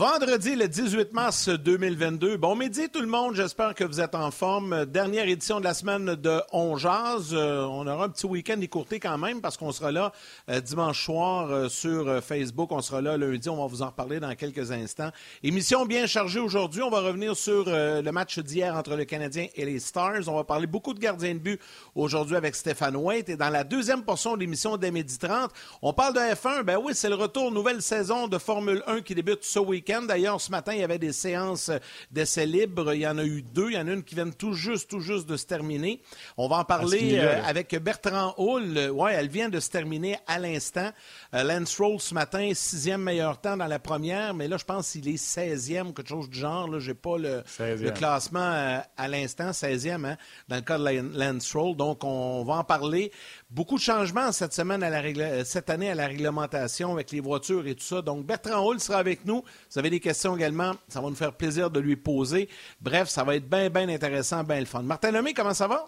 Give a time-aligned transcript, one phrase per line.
[0.00, 2.38] Vendredi, le 18 mars 2022.
[2.38, 4.86] Bon midi tout le monde, j'espère que vous êtes en forme.
[4.86, 7.34] Dernière édition de la semaine de On Jazz.
[7.34, 10.10] Euh, on aura un petit week-end écourté quand même parce qu'on sera là
[10.48, 12.72] euh, dimanche soir euh, sur Facebook.
[12.72, 15.10] On sera là lundi, on va vous en reparler dans quelques instants.
[15.42, 16.80] Émission bien chargée aujourd'hui.
[16.80, 20.28] On va revenir sur le match d'hier entre le Canadien et les Stars.
[20.28, 21.60] On va parler beaucoup de gardiens de but
[21.94, 23.28] aujourd'hui avec Stéphane White.
[23.28, 25.50] Et dans la deuxième portion de l'émission dès midi 30,
[25.82, 26.62] on parle de F1.
[26.62, 30.40] Ben oui, c'est le retour, nouvelle saison de Formule 1 qui débute ce week-end D'ailleurs,
[30.40, 31.70] ce matin, il y avait des séances
[32.12, 32.94] d'essais libres.
[32.94, 33.70] Il y en a eu deux.
[33.70, 36.00] Il y en a une qui vient tout juste, tout juste de se terminer.
[36.36, 38.90] On va en parler euh, avec Bertrand Hull.
[38.92, 40.90] Oui, elle vient de se terminer à l'instant.
[41.34, 44.92] Euh, Lance Roll ce matin, sixième meilleur temps dans la première, mais là, je pense
[44.92, 46.78] qu'il est 16e, quelque chose du genre.
[46.78, 50.16] Je n'ai pas le, classement euh, à l'instant, 16e, hein,
[50.48, 51.76] dans le cas de Lance Roll.
[51.76, 53.10] Donc, on va en parler.
[53.50, 57.66] Beaucoup de changements cette semaine à la cette année à la réglementation avec les voitures
[57.66, 58.00] et tout ça.
[58.00, 59.42] Donc, Bertrand Hull sera avec nous.
[59.72, 62.48] Vous avez des questions également, ça va nous faire plaisir de lui poser.
[62.80, 64.82] Bref, ça va être bien, bien intéressant, bien le fun.
[64.82, 65.84] Martin Lemay, comment ça va?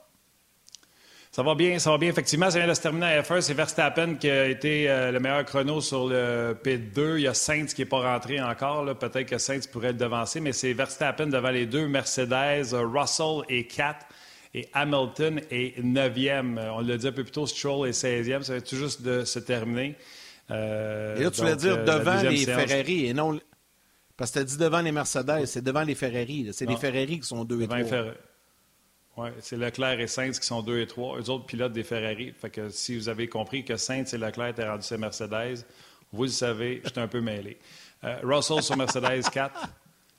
[1.31, 2.11] Ça va bien, ça va bien.
[2.11, 3.41] Effectivement, ça vient de se terminer à F1.
[3.41, 7.19] C'est Verstappen qui a été euh, le meilleur chrono sur le P2.
[7.19, 8.85] Il y a Sainz qui n'est pas rentré encore.
[8.99, 13.69] Peut-être que Sainz pourrait le devancer, mais c'est Verstappen devant les deux Mercedes, Russell et
[13.69, 14.05] 4
[14.55, 16.71] et Hamilton est 9e.
[16.71, 18.43] On l'a dit un peu plus tôt, Stroll est 16e.
[18.43, 19.97] Ça va tout juste de se terminer.
[20.51, 23.39] Euh, et là, tu voulais dire euh, devant les Ferrari et non.
[24.17, 26.51] Parce que tu as dit devant les Mercedes, c'est devant les Ferrari.
[26.53, 27.79] C'est les Ferrari qui sont 2 et 3.
[29.19, 31.19] Oui, c'est Leclerc et Sainz qui sont 2 et 3.
[31.19, 32.33] Eux autres pilotes des Ferrari.
[32.33, 35.65] Fait que si vous avez compris que Sainz et Leclerc étaient rendus sur Mercedes,
[36.13, 37.59] vous le savez, j'étais un peu mêlé.
[38.05, 39.69] Euh, Russell sur Mercedes 4.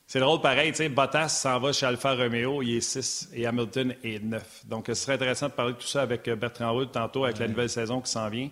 [0.06, 3.46] C'est drôle pareil, tu sais, Bottas s'en va chez Alfa Romeo, il est 6 et
[3.46, 4.66] Hamilton est 9.
[4.66, 7.40] Donc, ce serait intéressant de parler de tout ça avec euh, Bertrand Wood tantôt, avec
[7.40, 8.50] la nouvelle saison qui s'en vient.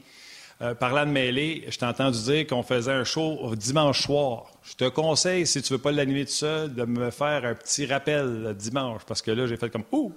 [0.62, 4.46] Euh, parlant de mêlée, je t'ai entendu dire qu'on faisait un show dimanche soir.
[4.64, 7.86] Je te conseille, si tu veux pas l'animer tout seul, de me faire un petit
[7.86, 10.14] rappel dimanche, parce que là, j'ai fait comme «Ouh!»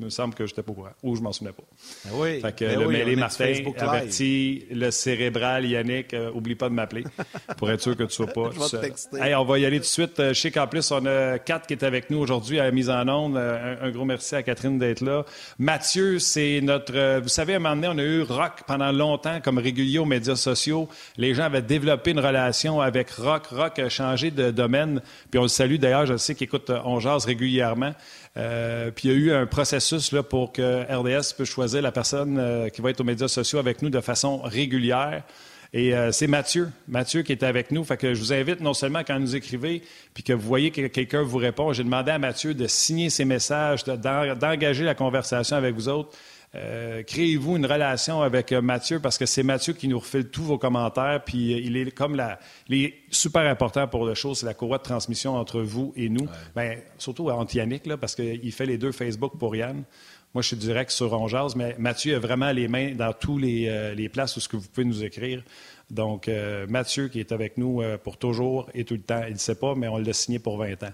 [0.00, 1.62] Il me semble que je n'étais pas au courant, ou je m'en souvenais pas.
[2.06, 2.40] Ben oui.
[2.40, 7.04] Fait que ben le mêlé Martin avertit le cérébral Yannick, euh, oublie pas de m'appeler
[7.58, 8.48] pour être sûr que tu sois pas.
[9.20, 10.18] hey, on va y aller tout de suite.
[10.18, 12.70] Euh, je sais qu'en plus, on a Kat qui est avec nous aujourd'hui à la
[12.70, 13.36] mise en onde.
[13.36, 15.26] Euh, un, gros merci à Catherine d'être là.
[15.58, 17.20] Mathieu, c'est notre.
[17.20, 20.06] vous savez, à un moment donné, on a eu Rock pendant longtemps comme régulier aux
[20.06, 20.88] médias sociaux.
[21.18, 23.48] Les gens avaient développé une relation avec Rock.
[23.48, 25.02] Rock a changé de domaine.
[25.30, 27.92] Puis on le salue d'ailleurs, je sais qu'il écoute On Jase régulièrement.
[28.36, 32.38] Euh, puis il y a eu un processus pour que RDS puisse choisir la personne
[32.38, 35.24] euh, qui va être aux médias sociaux avec nous de façon régulière.
[35.72, 37.84] Et euh, c'est Mathieu, Mathieu qui est avec nous.
[37.84, 39.82] Fait que je vous invite non seulement quand vous nous écrivez,
[40.14, 43.24] puis que vous voyez que quelqu'un vous répond, j'ai demandé à Mathieu de signer ses
[43.24, 46.10] messages, d'engager la conversation avec vous autres.
[46.56, 50.42] Euh, créez-vous une relation avec euh, Mathieu parce que c'est Mathieu qui nous refile tous
[50.42, 51.22] vos commentaires.
[51.24, 52.40] Puis euh, il est comme la.
[52.68, 56.08] Il est super important pour le show, c'est la courroie de transmission entre vous et
[56.08, 56.26] nous.
[56.56, 59.84] Bien, surtout entre Yannick, là, parce qu'il fait les deux Facebook pour Yann.
[60.34, 63.94] Moi, je suis direct sur Ronjaz, mais Mathieu a vraiment les mains dans tous les,
[63.96, 65.42] les places où ce que vous pouvez nous écrire.
[65.90, 66.30] Donc,
[66.68, 69.74] Mathieu qui est avec nous pour toujours et tout le temps, il ne sait pas,
[69.74, 70.92] mais on l'a signé pour 20 ans.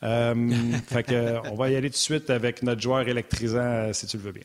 [0.86, 4.16] fait que, on va y aller tout de suite avec notre joueur électrisant, si tu
[4.16, 4.44] le veux bien.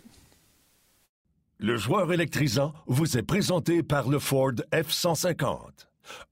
[1.60, 5.58] Le joueur électrisant vous est présenté par le Ford F-150.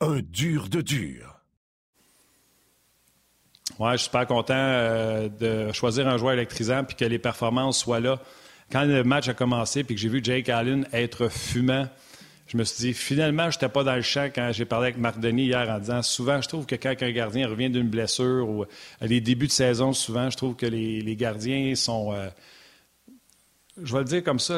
[0.01, 1.41] Un dur de dur.
[3.79, 7.79] Ouais, je suis super content euh, de choisir un joueur électrisant puis que les performances
[7.79, 8.19] soient là.
[8.71, 11.87] Quand le match a commencé puis que j'ai vu Jake Allen être fumant,
[12.47, 14.97] je me suis dit, finalement, je n'étais pas dans le champ quand j'ai parlé avec
[14.97, 18.49] Marc Denis hier en disant souvent, je trouve que quand un gardien revient d'une blessure
[18.49, 18.65] ou
[18.99, 22.13] les débuts de saison, souvent, je trouve que les, gardiens sont.
[22.13, 22.27] Euh,
[23.83, 24.55] je vais le dire comme ça,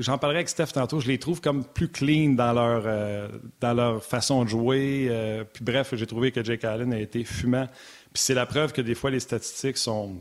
[0.00, 3.28] j'en parlerai avec Steph tantôt, je les trouve comme plus clean dans leur, euh,
[3.60, 5.08] dans leur façon de jouer.
[5.10, 7.66] Euh, puis bref, j'ai trouvé que Jake Allen a été fumant.
[8.12, 10.20] Puis c'est la preuve que des fois, les statistiques sont,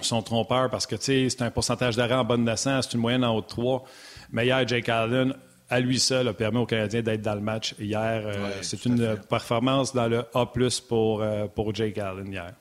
[0.00, 3.00] sont trompeurs parce que, tu sais, c'est un pourcentage d'arrêt en bonne naissance, c'est une
[3.00, 3.84] moyenne en haut de 3.
[4.32, 5.34] Mais hier, Jake Allen,
[5.70, 8.22] à lui seul, a permis aux Canadiens d'être dans le match hier.
[8.26, 10.46] Euh, c'est une performance dans le A+,
[10.88, 12.52] pour, pour Jake Allen hier.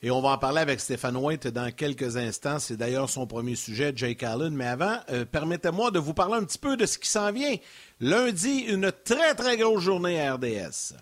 [0.00, 2.60] Et on va en parler avec Stéphane White dans quelques instants.
[2.60, 4.54] C'est d'ailleurs son premier sujet, Jake Allen.
[4.54, 7.56] Mais avant, euh, permettez-moi de vous parler un petit peu de ce qui s'en vient.
[8.00, 10.94] Lundi, une très, très grosse journée à RDS.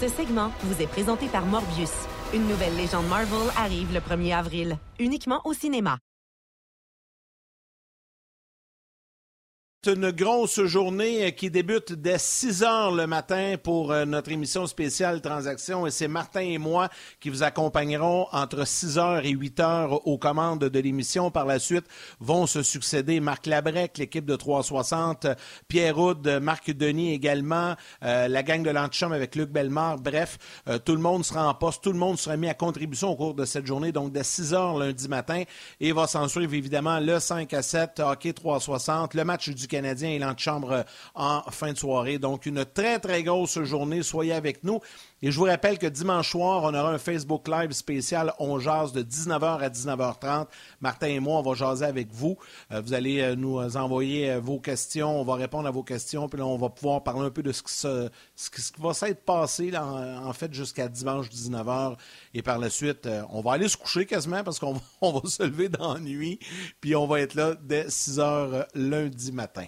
[0.00, 1.90] Ce segment vous est présenté par Morbius.
[2.32, 5.98] Une nouvelle légende Marvel arrive le 1er avril, uniquement au cinéma.
[9.88, 15.20] Une grosse journée qui débute dès 6 heures le matin pour euh, notre émission spéciale
[15.20, 15.86] Transactions.
[15.86, 16.88] Et c'est Martin et moi
[17.20, 21.30] qui vous accompagnerons entre 6 heures et 8 heures aux commandes de l'émission.
[21.30, 21.84] Par la suite,
[22.20, 25.26] vont se succéder Marc Labrec, l'équipe de 360,
[25.68, 29.98] Pierre Houd, Marc Denis également, euh, la gang de l'Antichum avec Luc Bellemare.
[29.98, 33.10] Bref, euh, tout le monde sera en poste, tout le monde sera mis à contribution
[33.10, 35.42] au cours de cette journée, donc dès 6 heures lundi matin.
[35.80, 40.10] Et va s'en suivre évidemment le 5 à 7, hockey 360, le match du Canadien
[40.10, 40.84] et l'antichambre
[41.14, 42.18] en fin de soirée.
[42.18, 44.02] Donc, une très, très grosse journée.
[44.02, 44.80] Soyez avec nous.
[45.22, 48.92] Et je vous rappelle que dimanche soir, on aura un Facebook Live spécial On jase
[48.92, 50.46] de 19h à 19h30.
[50.82, 52.36] Martin et moi, on va jaser avec vous.
[52.70, 55.18] Euh, vous allez euh, nous envoyer euh, vos questions.
[55.18, 56.28] On va répondre à vos questions.
[56.28, 59.24] Puis là, on va pouvoir parler un peu de ce qui, ce qui va s'être
[59.24, 61.96] passé, en, fait, jusqu'à dimanche 19h.
[62.34, 65.42] Et par la suite, on va aller se coucher quasiment parce qu'on va, va se
[65.42, 66.38] lever dans la nuit.
[66.82, 69.64] Puis on va être là dès 6h lundi matin.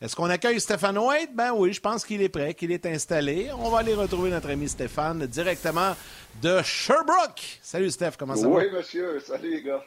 [0.00, 1.34] Est-ce qu'on accueille Stéphane White?
[1.34, 3.50] Ben oui, je pense qu'il est prêt, qu'il est installé.
[3.56, 5.94] On va aller retrouver notre ami Stéphane directement
[6.40, 7.60] de Sherbrooke.
[7.62, 8.54] Salut Steph, comment ça va?
[8.54, 9.20] Oui, monsieur.
[9.20, 9.84] Salut les gars.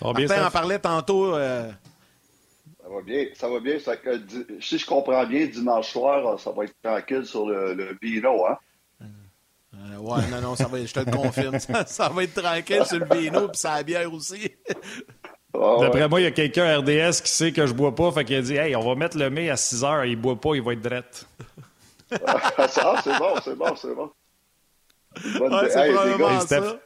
[0.00, 1.34] On Martin en parlait tantôt.
[1.34, 1.70] Euh,
[2.82, 3.26] ça va bien.
[3.34, 3.78] Ça va bien.
[4.60, 8.58] si je comprends bien, dimanche soir, ça va être tranquille sur le, le vino, hein?
[9.76, 11.58] Euh, ouais, non, non, ça va, je te le confirme.
[11.86, 14.50] ça, va être tranquille sur le vino, puis ça la bière aussi.
[15.54, 18.36] D'après moi, il y a quelqu'un RDS qui sait que je bois pas, fait qu'il
[18.36, 20.62] a dit Hey, on va mettre le mai à 6 heures, il boit pas, il
[20.62, 21.26] va être drette.
[22.26, 24.10] ah, c'est bon, c'est bon, c'est bon.
[25.24, 26.76] Ouais, c'est les gars, ça.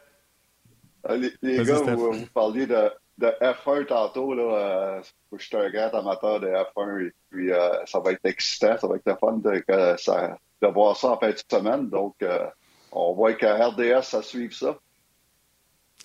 [1.04, 4.34] Ah, les, les gars, vous, vous, parliez de, de, F1 tantôt.
[4.34, 8.24] Là, euh, je suis un grand amateur de F1 et puis euh, ça va être
[8.24, 11.88] excitant, ça va être le fun de, ça, de voir ça en fin de semaine.
[11.88, 12.46] Donc, euh,
[12.92, 14.76] on voit qu'à RDS, ça suit ça.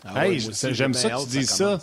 [0.05, 1.79] Ah hey, j'aime ça que tu dis ça.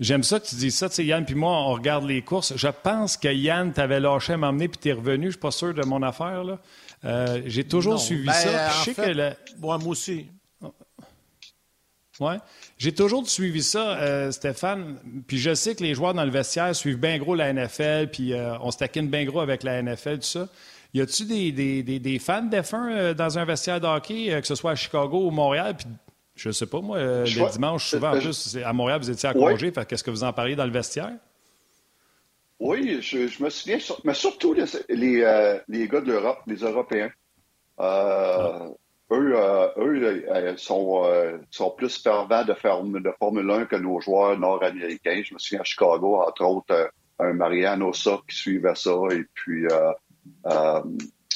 [0.00, 0.88] J'aime ça que tu dis ça.
[0.88, 2.56] Tu sais, Yann, puis moi, on regarde les courses.
[2.56, 5.26] Je pense que Yann t'avait lâché à m'emmener puis t'es revenu.
[5.26, 6.44] Je suis pas sûr de mon affaire.
[6.44, 6.58] là.
[7.04, 8.70] Euh, j'ai toujours suivi ben, ça.
[8.70, 10.26] Je sais que moi aussi.
[12.20, 12.36] Ouais.
[12.78, 14.98] J'ai toujours suivi ça, euh, Stéphane.
[15.26, 18.32] Puis je sais que les joueurs dans le vestiaire suivent bien gros la NFL, puis
[18.32, 20.48] euh, on se taquine bien gros avec la NFL, tout ça.
[20.94, 24.54] Y a-tu des, des, des, des, fans d'F1 dans un vestiaire de hockey, que ce
[24.54, 25.74] soit à Chicago ou Montréal?
[25.76, 25.86] Puis
[26.34, 29.34] je sais pas, moi, euh, le dimanche, souvent, en plus, à Montréal, vous étiez à
[29.34, 29.72] congé.
[29.72, 31.12] Qu'est-ce que vous en parliez dans le vestiaire?
[32.58, 37.10] Oui, je, me souviens, mais surtout les, les, euh, les gars de l'Europe, les Européens.
[37.80, 38.68] Euh, ah.
[39.10, 39.34] Eux,
[39.76, 41.04] eux sont,
[41.50, 45.20] sont plus fervents de, de Formule 1 que nos joueurs nord-américains.
[45.22, 48.96] Je me souviens à Chicago, entre autres, un Mariano Sa qui suivait ça.
[49.10, 49.66] Et puis,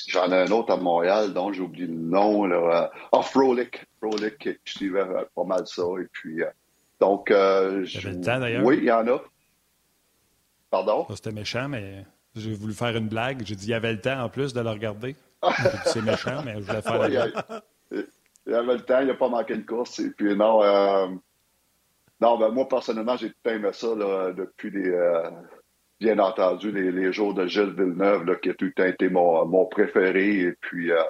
[0.07, 2.45] j'en ai un autre à Montréal dont j'ai oublié le nom.
[2.45, 3.85] Là, oh, Frolic.
[4.01, 5.05] Frolic qui suivait
[5.35, 5.83] pas mal ça.
[6.01, 6.51] Et puis, euh,
[7.01, 8.09] donc, euh, je...
[8.09, 8.65] le temps d'ailleurs.
[8.65, 9.21] Oui, il y en a.
[10.71, 11.07] Pardon?
[11.11, 12.05] C'était méchant, mais
[12.35, 13.43] j'ai voulu faire une blague.
[13.45, 15.17] J'ai dit il y avait le temps en plus de le regarder.
[15.85, 17.33] C'est méchant, mais je voulais faire la blague.
[17.91, 19.99] Il y avait le temps, il n'a pas manqué une course.
[19.99, 21.09] Et puis, non, euh,
[22.21, 25.31] non ben, moi, personnellement, j'ai tout aimé ça là, depuis les, euh,
[26.01, 30.41] bien entendu, les, jours de Gilles Villeneuve, qui a tout été mon, préféré.
[30.41, 31.03] Et puis, euh,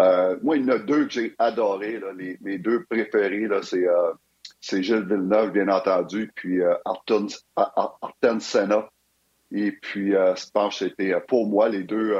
[0.00, 1.98] euh, moi, il y en a deux que j'ai adorés.
[1.98, 4.12] Là, les, deux préférés, c'est, euh,
[4.60, 8.88] Gilles Villeneuve, bien entendu, puis euh, Arton, Senna.
[9.52, 12.14] Et puis, je pense que c'était pour moi les deux,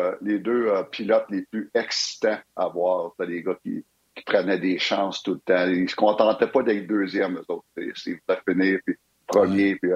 [0.91, 3.13] pilotes les plus excitants à voir.
[3.21, 3.85] les gars qui,
[4.27, 5.67] prenaient des chances tout le temps.
[5.69, 7.65] Ils se contentaient pas d'être deuxième, eux autres.
[7.79, 9.77] Ils voulaient finir, puis premier.
[9.77, 9.91] Puis,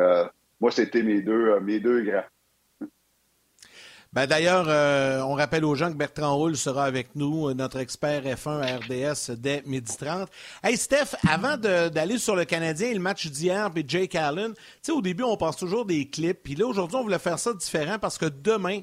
[0.64, 2.88] moi, c'était mes deux, mes deux grands.
[4.14, 7.80] Ben, D'ailleurs, euh, on rappelle aux gens que Bertrand Hull sera avec nous, euh, notre
[7.80, 10.26] expert F1 à RDS dès midi 30.
[10.62, 14.60] Hey Steph, avant d'aller sur le Canadien et le match d'hier, puis Jake Allen, tu
[14.80, 16.42] sais, au début, on passe toujours des clips.
[16.42, 18.80] Puis là, aujourd'hui, on voulait faire ça différent parce que demain,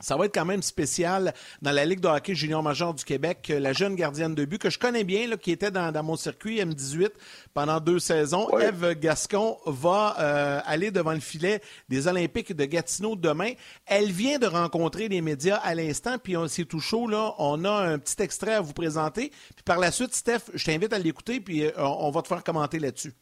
[0.00, 3.52] ça va être quand même spécial dans la Ligue de hockey junior major du Québec.
[3.56, 6.58] La jeune gardienne de but que je connais bien, là, qui était dans, mon circuit
[6.60, 7.10] M18
[7.52, 13.14] pendant deux saisons, Eve Gascon, va euh, aller devant le filet des Olympiques de Gatineau
[13.16, 13.52] demain.
[13.86, 17.06] Elle vient de rencontrer les médias à l'instant, puis c'est tout chaud.
[17.06, 17.34] Là.
[17.38, 19.30] On a un petit extrait à vous présenter.
[19.54, 22.42] Puis par la suite, Steph, je t'invite à l'écouter, puis euh, on va te faire
[22.42, 23.12] commenter là-dessus.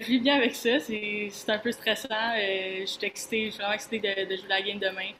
[0.00, 0.78] Je vis bien avec ça.
[0.80, 2.08] C'est un peu stressant.
[2.10, 5.10] Euh, je suis excitée, je suis vraiment excitée de, jouer la game demain.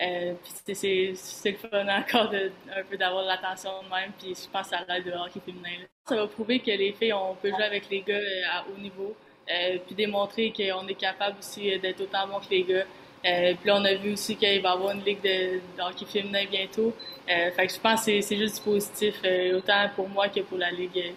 [0.00, 0.34] Euh,
[0.72, 4.12] c'est le fun encore de, un peu d'avoir l'attention de même.
[4.18, 5.84] Puis je pense à l'aide de hockey féminin.
[6.06, 8.78] Ça va prouver que les filles, on peut jouer avec les gars euh, à haut
[8.78, 9.14] niveau.
[9.50, 12.84] Euh, puis démontrer qu'on est capable aussi d'être autant bon que les gars.
[13.22, 16.44] puis là, on a vu aussi qu'il va y avoir une ligue de, hockey féminin
[16.50, 16.94] bientôt.
[17.26, 19.14] fait que je pense que c'est juste positif,
[19.54, 21.12] autant pour moi que pour la ligue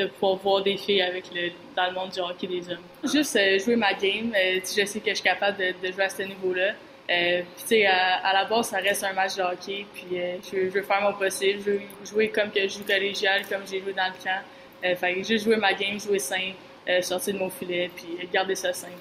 [0.00, 2.84] de pouvoir voir des filles avec le, dans le monde du hockey des hommes.
[3.04, 4.32] Juste euh, jouer ma game.
[4.34, 6.72] Euh, je sais que je suis capable de, jouer à ce niveau-là.
[7.10, 9.86] Euh, sais, à, la base, ça reste un match de hockey.
[9.92, 10.20] Puis,
[10.52, 11.60] je, veux faire mon possible.
[11.64, 14.40] Je veux jouer comme que je joue collégial, comme j'ai joué dans le camp.
[14.84, 16.56] Euh, fait juste jouer ma game, jouer simple,
[17.02, 18.94] sortir de mon filet, puis garder ça simple.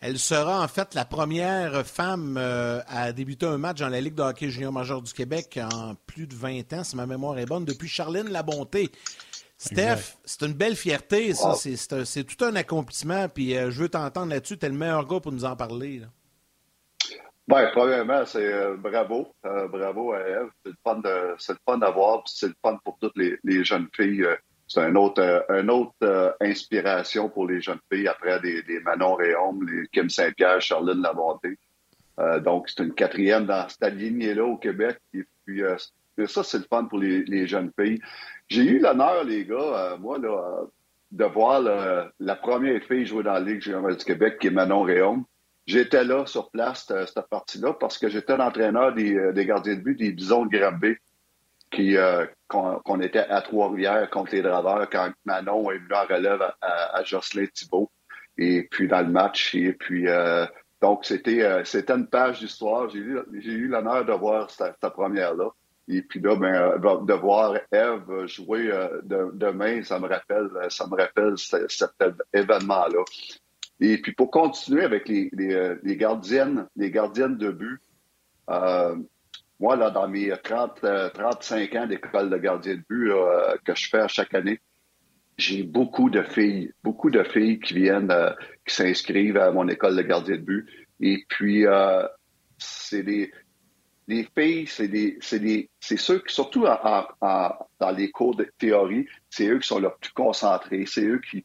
[0.00, 4.22] Elle sera en fait la première femme à débuter un match dans la Ligue de
[4.22, 7.66] hockey junior majeur du Québec en plus de 20 ans, si ma mémoire est bonne,
[7.66, 8.90] depuis Charlène Labonté.
[9.60, 11.52] Steph, c'est une belle fierté, ça.
[11.54, 13.28] C'est tout un accomplissement.
[13.28, 14.56] Puis euh, je veux t'entendre là-dessus.
[14.56, 16.00] Tu es le meilleur gars pour nous en parler.
[17.46, 19.34] Bien, premièrement, c'est euh, bravo.
[19.44, 20.48] Euh, bravo à Eve.
[20.64, 20.70] C'est
[21.52, 22.22] le fun d'avoir.
[22.24, 24.26] C'est le fun pour toutes les, jeunes filles.
[24.70, 29.88] C'est une autre, une autre inspiration pour les jeunes filles après des, Manon Réaume, les
[29.88, 31.58] Kim Saint-Pierre, Charline Labonté.
[32.44, 34.98] donc, c'est une quatrième dans cette lignée-là au Québec.
[35.12, 35.62] Et puis,
[36.26, 38.00] ça, c'est le fun pour les, jeunes filles.
[38.48, 40.62] J'ai eu l'honneur, les gars, euh, moi, là,
[41.10, 44.82] de voir la première fille jouer dans la Ligue junior du Québec, qui est Manon
[44.82, 45.24] Réaume.
[45.66, 49.96] J'étais là, sur place, cette, partie-là, parce que j'étais l'entraîneur euh, des, gardiens de but
[49.96, 50.96] des Bisons de
[51.70, 51.96] qui,
[52.54, 57.02] euh, qu'on, était à Trois-Rivières contre les Draveurs quand Manon est venu en relève à,
[57.04, 57.90] Jocelyn Thibault.
[58.38, 60.06] Et puis dans le match, et puis
[60.80, 62.88] donc c'était, c'était une page d'histoire.
[62.88, 65.50] J'ai eu, l'honneur de voir cette première-là.
[65.92, 70.86] Et puis là, ben, euh, de voir Eve jouer euh, demain, ça me rappelle, ça
[70.86, 71.90] me rappelle cet
[72.32, 73.04] événement-là.
[73.80, 77.80] Et puis pour continuer avec les, euh, gardiennes, les gardiennes de but,
[79.60, 80.80] moi, là, dans mes 30,
[81.14, 83.12] 35 ans d'école de gardien de but
[83.64, 84.58] que je fais chaque année,
[85.36, 88.12] j'ai beaucoup de filles, beaucoup de filles qui viennent,
[88.66, 90.66] qui s'inscrivent à mon école de gardien de but.
[91.00, 91.64] Et puis,
[92.58, 93.30] c'est des,
[94.10, 99.58] les filles, c'est des, c'est ceux qui, surtout dans les cours de théorie, c'est eux
[99.58, 101.44] qui sont le plus concentrés, c'est eux qui,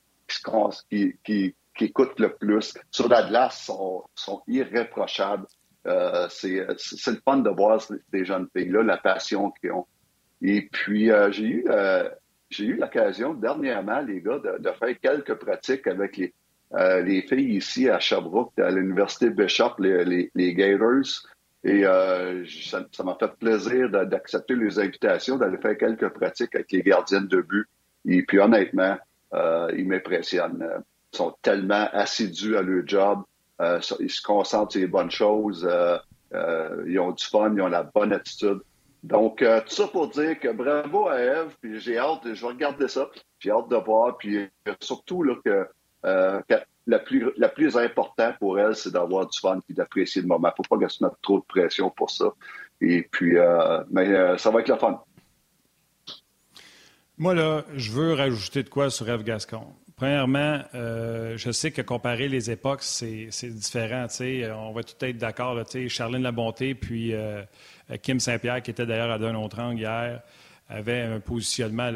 [1.80, 2.74] écoutent le plus.
[2.90, 3.70] Sur la glace,
[4.16, 5.46] sont irréprochables.
[5.88, 9.86] Euh, c'est, le fun de voir ces jeunes filles-là, la passion qu'ils ont.
[10.42, 12.10] Et puis, euh, j'ai eu, euh,
[12.50, 16.34] j'ai eu l'occasion dernièrement, les gars, de, faire quelques pratiques avec les,
[17.04, 21.26] les filles ici à Sherbrooke, à l'Université Bishop, les, les Gators.
[21.66, 26.84] Et euh, ça m'a fait plaisir d'accepter les invitations, d'aller faire quelques pratiques avec les
[26.84, 27.68] gardiennes de but.
[28.08, 28.96] Et puis honnêtement,
[29.34, 30.64] euh, ils m'impressionnent.
[31.12, 33.24] Ils sont tellement assidus à leur job.
[33.62, 35.68] Euh, ils se concentrent sur les bonnes choses.
[36.34, 38.60] ils ont du fun, ils ont la bonne attitude.
[39.04, 42.88] Donc, tout ça pour dire que bravo à Eve, puis j'ai hâte, je vais regarder
[42.88, 43.08] ça,
[43.40, 45.68] j'ai hâte de voir, puis surtout là, que,
[46.88, 50.50] la plus, la plus importante pour elle, c'est d'avoir du fun et d'apprécier le moment.
[50.50, 52.34] Il ne faut pas qu'elle se mette trop de pression pour ça.
[52.82, 55.02] Et puis, euh, mais euh, ça va être le fun.
[57.18, 59.66] Moi, là, je veux rajouter de quoi sur Eve Gascon.
[59.96, 64.08] Premièrement, euh, je sais que comparer les époques, c'est différent.
[64.58, 65.58] On va tout être d'accord.
[65.88, 67.14] Charlene Labonté, puis
[68.02, 70.22] Kim Saint-Pierre, qui était d'ailleurs à Dunautrang hier
[70.68, 71.92] avait un positionnement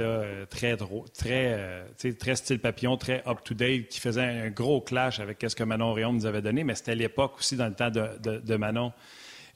[0.49, 5.93] très, euh, style papillon, très up-to-date, qui faisait un gros clash avec ce que Manon
[5.93, 8.93] Réon nous avait donné, mais c'était l'époque aussi dans le temps de, Manon.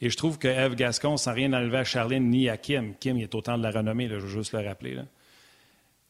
[0.01, 3.17] Et je trouve que Eve Gascon, sans rien enlever à Charline ni à Kim, Kim
[3.17, 4.97] il est autant de la renommée, je veux juste le rappeler.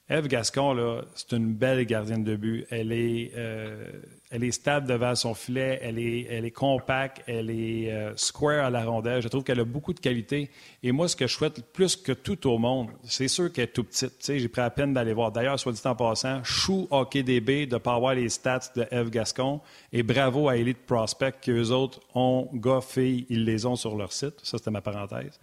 [0.10, 2.68] Eve Gascon, c'est une belle gardienne de but.
[2.70, 3.90] Elle est, euh,
[4.32, 8.66] elle est stable devant son filet, elle est, elle est compacte, elle est euh, square
[8.66, 9.22] à la rondelle.
[9.22, 10.50] Je trouve qu'elle a beaucoup de qualités.
[10.84, 13.68] Et moi, ce que je souhaite plus que tout au monde, c'est sûr qu'elle est
[13.68, 14.20] tout petite.
[14.28, 15.32] j'ai pris la peine d'aller voir.
[15.32, 18.86] D'ailleurs, soit dit en passant, chou hockey DB de ne pas avoir les stats de
[18.92, 19.62] Eve Gascon.
[19.94, 24.12] Et bravo à Elite Prospect, qu'eux autres ont, gars, filles, ils les ont sur leur
[24.12, 24.36] site.
[24.44, 25.40] Ça, c'était ma parenthèse.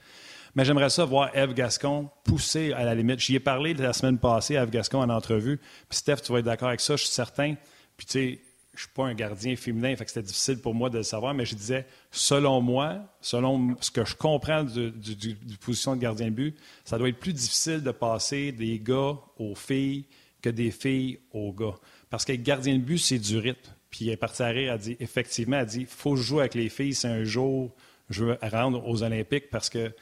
[0.54, 3.20] Mais j'aimerais ça voir Eve Gascon pousser à la limite.
[3.20, 5.58] J'y ai parlé la semaine passée à Eve Gascon en entrevue.
[5.88, 7.54] Puis Steph, tu vas être d'accord avec ça, je suis certain.
[7.96, 8.40] Puis tu sais,
[8.74, 11.34] je suis pas un gardien féminin, fait que c'était difficile pour moi de le savoir,
[11.34, 16.34] mais je disais, selon moi, selon ce que je comprends du, position de gardien de
[16.34, 20.06] but, ça doit être plus difficile de passer des gars aux filles
[20.40, 21.74] que des filles aux gars.
[22.08, 23.70] Parce que gardien de but, c'est du rythme.
[23.90, 26.94] Puis elle est partie à rire, dit, effectivement, elle dit, faut jouer avec les filles,
[26.94, 27.74] c'est un jour,
[28.08, 29.92] je veux rendre aux Olympiques parce que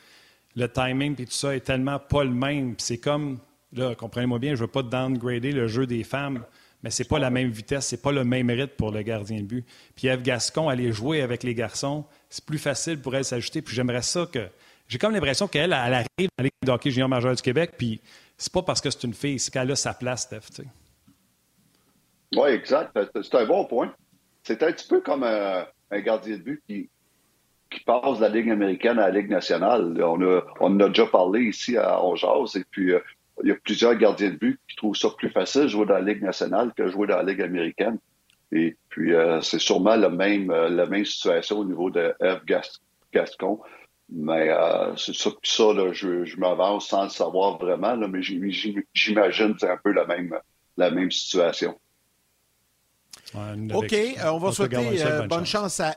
[0.59, 2.75] le timing et tout ça est tellement pas le même.
[2.79, 3.39] C'est comme,
[3.73, 6.45] là, comprenez-moi bien, je veux pas downgrader le jeu des femmes,
[6.83, 9.45] mais c'est pas la même vitesse, c'est pas le même rythme pour le gardien de
[9.45, 9.65] but.
[9.95, 13.63] Puis Eve Gascon, aller jouer avec les garçons, c'est plus facile pour elle s'ajouter.
[13.63, 14.49] Puis j'aimerais ça que.
[14.89, 18.01] J'ai comme l'impression qu'elle, elle arrive à la Ligue hockey junior majeur du Québec, puis
[18.37, 20.65] c'est pas parce que c'est une fille, c'est qu'elle a sa place, Steph.
[22.35, 22.99] Oui, exact.
[23.23, 23.95] C'est un bon point.
[24.43, 26.89] C'est un petit peu comme un gardien de but qui,
[27.71, 30.03] qui passe de la Ligue américaine à la Ligue nationale.
[30.03, 33.01] On, a, on a déjà parlé ici à Ongeaz et puis euh,
[33.43, 35.95] il y a plusieurs gardiens de but qui trouvent ça plus facile de jouer dans
[35.95, 37.99] la Ligue nationale que de jouer dans la Ligue américaine.
[38.53, 42.45] Et puis, euh, c'est sûrement la même, euh, la même situation au niveau de F.
[43.13, 43.61] Gascon.
[44.11, 48.23] Mais euh, c'est ça, ça là, je, je m'avance sans le savoir vraiment, là, mais
[48.23, 50.35] j'imagine que c'est un peu la même,
[50.79, 51.79] la même situation.
[53.35, 53.95] OK,
[54.25, 55.95] on va souhaiter bonne chance à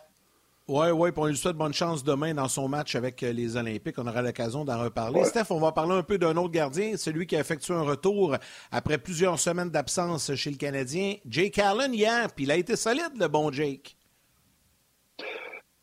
[0.72, 3.58] oui, oui, puis on lui souhaite bonne chance demain dans son match avec euh, les
[3.58, 3.96] Olympiques.
[3.98, 5.26] On aura l'occasion d'en reparler.
[5.26, 8.38] Steph, on va parler un peu d'un autre gardien, celui qui a effectué un retour
[8.72, 13.12] après plusieurs semaines d'absence chez le Canadien, Jake Allen hier, puis il a été solide,
[13.20, 13.98] le bon Jake.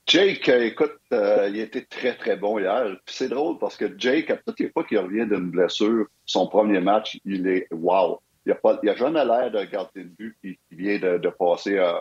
[0.07, 2.97] Jake, euh, écoute, euh, il a été très, très bon hier.
[3.05, 6.81] C'est drôle parce que Jake, à toutes les fois qu'il revient d'une blessure, son premier
[6.81, 8.19] match, il est wow.
[8.47, 12.01] Il n'a a jamais l'air d'un gardien de but qui, vient de, passer à euh,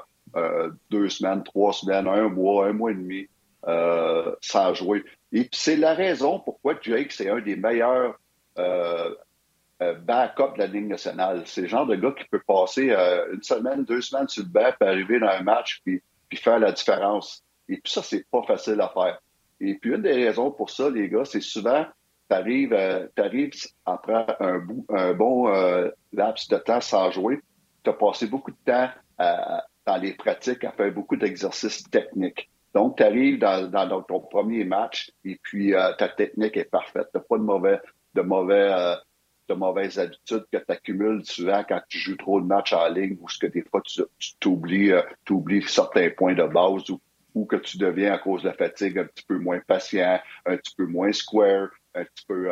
[0.89, 3.27] deux semaines, trois semaines, un mois, un mois et demi
[3.67, 5.03] euh, sans jouer.
[5.33, 8.17] Et c'est la raison pourquoi Jake, c'est un des meilleurs
[8.57, 9.13] euh,
[9.81, 11.41] euh backups de la Ligue nationale.
[11.45, 12.91] C'est le genre de gars qui peut passer
[13.33, 16.59] une semaine, deux semaines sur le banc, puis arriver dans un match, puis, puis faire
[16.59, 17.43] la différence.
[17.67, 19.19] Et puis ça, c'est pas facile à faire.
[19.59, 21.85] Et puis une des raisons pour ça, les gars, c'est souvent,
[22.29, 22.73] tu arrives,
[23.85, 25.47] après un bon
[26.13, 27.41] laps de temps sans jouer,
[27.83, 32.49] tu as passé beaucoup de temps à, dans les pratiques à faire beaucoup d'exercices techniques.
[32.75, 37.07] Donc, tu arrives dans, ton premier match et puis euh, ta technique est parfaite.
[37.11, 37.79] Tu n'as pas de mauvais,
[38.13, 38.95] de mauvais, euh,
[39.47, 43.17] de mauvaises habitudes que tu accumules souvent quand tu joues trop de matchs en ligne
[43.21, 44.03] ou ce que des fois tu
[44.39, 46.99] t'oublies, euh, oublies certains points de base ou,
[47.33, 50.57] ou que tu deviens à cause de la fatigue un petit peu moins patient, un
[50.57, 52.49] petit peu moins square, un petit peu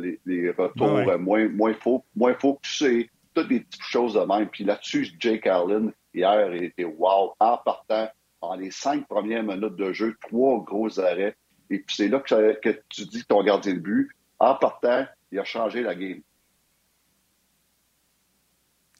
[0.00, 4.48] les, les, retours moins, moins faux, moins focusés, toutes des petites choses de même.
[4.48, 7.34] Puis là-dessus, Jake Allen, hier, il était wow.
[7.38, 8.08] En partant,
[8.40, 11.36] en les cinq premières minutes de jeu, trois gros arrêts.
[11.68, 15.38] Et puis c'est là que, tu dis que ton gardien de but, en partant, il
[15.38, 16.20] a changé la game.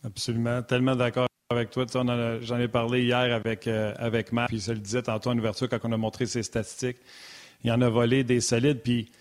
[0.05, 0.63] Absolument.
[0.63, 1.87] Tellement d'accord avec toi.
[2.43, 5.69] J'en ai parlé hier avec, euh, avec Matt, puis se le disait tantôt en ouverture
[5.69, 6.99] quand on a montré ses statistiques.
[7.65, 9.13] Il en a volé des solides, puis tu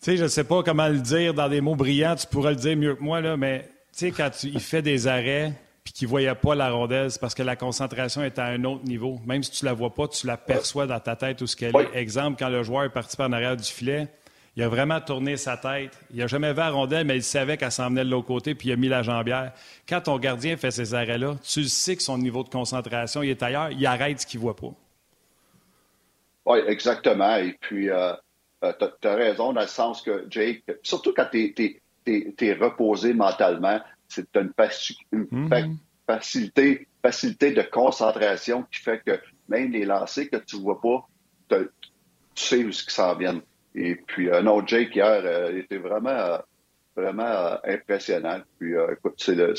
[0.00, 2.56] sais, je ne sais pas comment le dire dans des mots brillants, tu pourrais le
[2.56, 5.52] dire mieux que moi, là, mais sais, quand il fait des arrêts,
[5.84, 8.64] puis qui ne voyait pas la rondelle, c'est parce que la concentration est à un
[8.64, 9.20] autre niveau.
[9.26, 11.54] Même si tu ne la vois pas, tu la perçois dans ta tête où ce
[11.54, 11.90] qu'elle est.
[11.94, 14.08] Exemple, quand le joueur est parti par en arrière du filet,
[14.56, 15.90] il a vraiment tourné sa tête.
[16.12, 18.54] Il n'a jamais vu la rondelle, mais il savait qu'elle s'en venait de l'autre côté,
[18.54, 19.52] puis il a mis la jambière.
[19.88, 23.42] Quand ton gardien fait ces arrêts-là, tu sais que son niveau de concentration il est
[23.42, 24.72] ailleurs, il arrête ce qu'il ne voit pas.
[26.46, 27.36] Oui, exactement.
[27.36, 28.12] Et puis, euh,
[28.62, 33.80] euh, tu as, raison dans le sens que Jake, surtout quand tu es, reposé mentalement,
[34.08, 34.52] c'est une,
[35.12, 35.78] mhm.
[36.06, 41.06] facilité, facilité de concentration qui fait que même les lancers que tu ne vois pas,
[41.48, 41.66] tu
[42.34, 43.40] sais où ce qui s'en vient.
[43.74, 46.38] Et puis, un autre Jake hier euh, était vraiment, euh,
[46.96, 48.40] vraiment euh, impressionnant.
[48.58, 49.54] Puis, écoute, c'est le,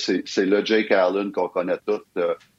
[0.45, 2.03] le Jake Allen qu'on connaît tous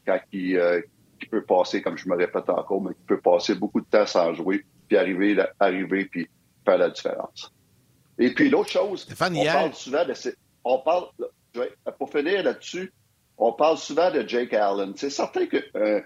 [0.06, 0.82] quand il,
[1.18, 4.06] qui peut passer, comme je me répète encore, mais qui peut passer beaucoup de temps
[4.06, 6.28] sans jouer, puis arriver, arriver puis
[6.64, 7.52] faire la différence.
[8.18, 10.14] Et puis, l'autre chose, on parle souvent de
[10.64, 11.04] on parle,
[11.98, 12.92] pour finir là-dessus,
[13.38, 14.94] on parle souvent de Jake Allen.
[14.96, 16.00] C'est certain qu'une euh,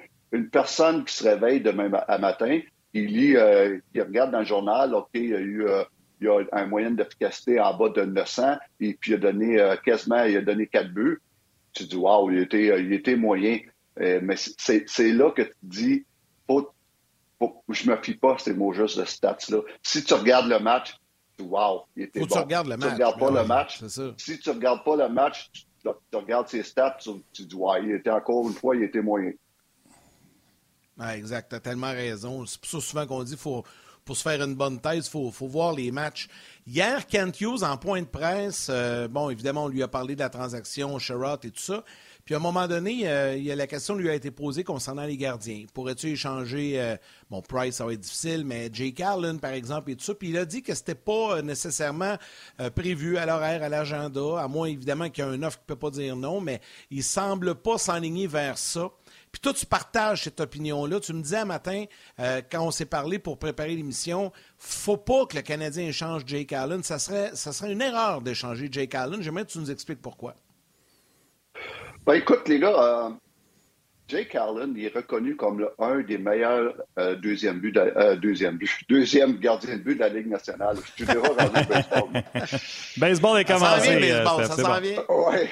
[0.52, 2.60] personne qui se réveille demain à matin,
[2.92, 5.84] il lit, euh, il regarde dans le journal, OK, il y a eu euh,
[6.20, 9.74] il y a un moyen d'efficacité en bas de 900, et puis il a donné
[9.82, 11.18] quasiment, il a donné quatre buts.
[11.72, 13.60] Tu dis, waouh, il était, il était moyen.
[13.96, 16.04] mais c'est là que tu dis,
[16.46, 16.68] faut,
[17.38, 19.62] faut, je me fie pas à ces mots juste de stats-là.
[19.82, 20.99] Si tu regardes le match,
[21.42, 22.34] wow, il était Faut bon.
[22.34, 22.88] tu regardes le match.
[22.88, 23.84] Tu regardes pas le match.
[24.16, 26.98] Si tu regardes pas le match, tu, regardes ses stats,
[27.32, 29.32] tu, dis, ouais, il était encore une fois, il était moyen.
[31.14, 32.44] exact, tu as tellement raison.
[32.46, 33.64] C'est pour ça souvent qu'on dit faut
[34.04, 36.28] pour se faire une bonne thèse, il faut, voir les matchs.
[36.66, 40.20] Hier, Kent Hughes, en point de presse, euh, bon, évidemment, on lui a parlé de
[40.20, 41.84] la transaction Sherrod et tout ça.
[42.24, 44.62] Puis à un moment donné, euh, il y a la question lui a été posée
[44.62, 45.64] concernant les gardiens.
[45.74, 46.96] Pourrais-tu échanger, euh,
[47.30, 50.14] bon, Price, ça va être difficile, mais Jake Allen, par exemple, et tout ça.
[50.14, 52.16] Puis il a dit que c'était pas nécessairement
[52.76, 55.74] prévu à l'horaire, à l'agenda, à moins évidemment qu'il y a un offre qui ne
[55.74, 56.60] peut pas dire non, mais
[56.90, 58.90] il semble pas s'enligner vers ça.
[59.32, 61.00] Puis toi, tu partages cette opinion-là.
[61.00, 61.84] Tu me disais un matin,
[62.18, 66.82] quand on s'est parlé pour préparer l'émission, faut pas que le Canadien échange Jake Allen.
[66.82, 69.22] Ça serait, ça serait une erreur d'échanger Jake Allen.
[69.22, 70.34] J'aimerais que tu nous expliques pourquoi.
[72.06, 72.74] Ben, écoute, les gars,
[73.06, 73.10] euh,
[74.08, 78.70] Jake Allen il est reconnu comme un des meilleurs euh, deuxième but, euh, deuxième but,
[78.88, 80.76] deuxième gardien de but de la Ligue nationale.
[80.96, 81.28] Je te dirai
[81.68, 82.22] baseball.
[82.96, 84.00] baseball est commencé.
[84.00, 85.02] baseball, ça s'en vient.
[85.08, 85.50] Ouais.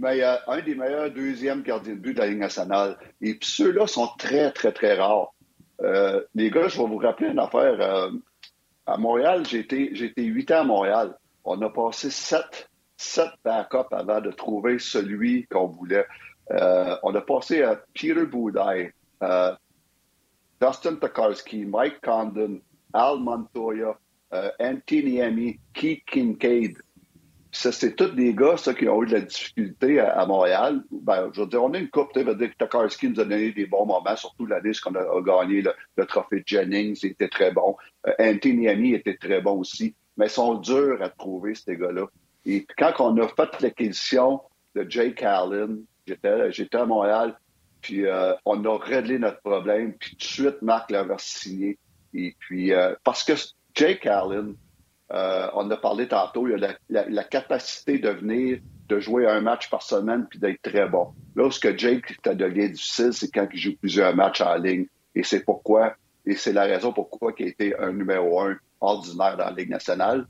[0.00, 2.96] Mais un des meilleurs deuxième gardiens de but de la Ligue nationale.
[3.20, 5.34] Et ceux-là sont très, très, très rares.
[6.34, 8.10] les gars, je vais vous rappeler une affaire.
[8.86, 11.18] à Montréal, j'ai été, huit ans à Montréal.
[11.44, 16.06] on a passé sept, sept backups avant de trouver celui qu'on voulait.
[16.50, 19.54] Euh, on a passé à Peter Boudaille, euh,
[20.60, 22.60] Dustin Tokarski, Mike Condon,
[22.92, 23.96] Al Montoya,
[24.32, 26.78] euh, Anthony Keith Kincaid.
[27.52, 30.82] Ça, c'est tous des gars ça, qui ont eu de la difficulté à, Montréal.
[30.90, 32.12] Ben, je veux dire, on a une coupe.
[32.12, 35.62] Tu que Tokarski nous a donné des bons moments, surtout l'année qu'on a, gagné
[35.96, 37.04] le, trophée Jennings.
[37.04, 37.76] Était très bon.
[38.06, 39.94] Euh, Anthony était très bon aussi.
[40.16, 42.06] Mais ils sont durs à trouver, ces gars-là.
[42.46, 44.40] Et quand on a fait l'acquisition
[44.74, 47.38] de Jake Allen, j'étais à Montréal,
[47.80, 51.78] puis euh, on a réglé notre problème, puis tout de suite, Marc l'avait signé.
[52.14, 53.32] Et puis, euh, parce que
[53.74, 54.54] Jake Allen,
[55.12, 59.68] euh, on a parlé tantôt, il a la, capacité de venir, de jouer un match
[59.68, 61.08] par semaine, puis d'être très bon.
[61.34, 64.86] Là, ce que Jake ça devient difficile, c'est quand il joue plusieurs matchs en ligne.
[65.14, 65.94] Et c'est pourquoi,
[66.26, 69.70] et c'est la raison pourquoi il a été un numéro un ordinaire dans la Ligue
[69.70, 70.26] nationale,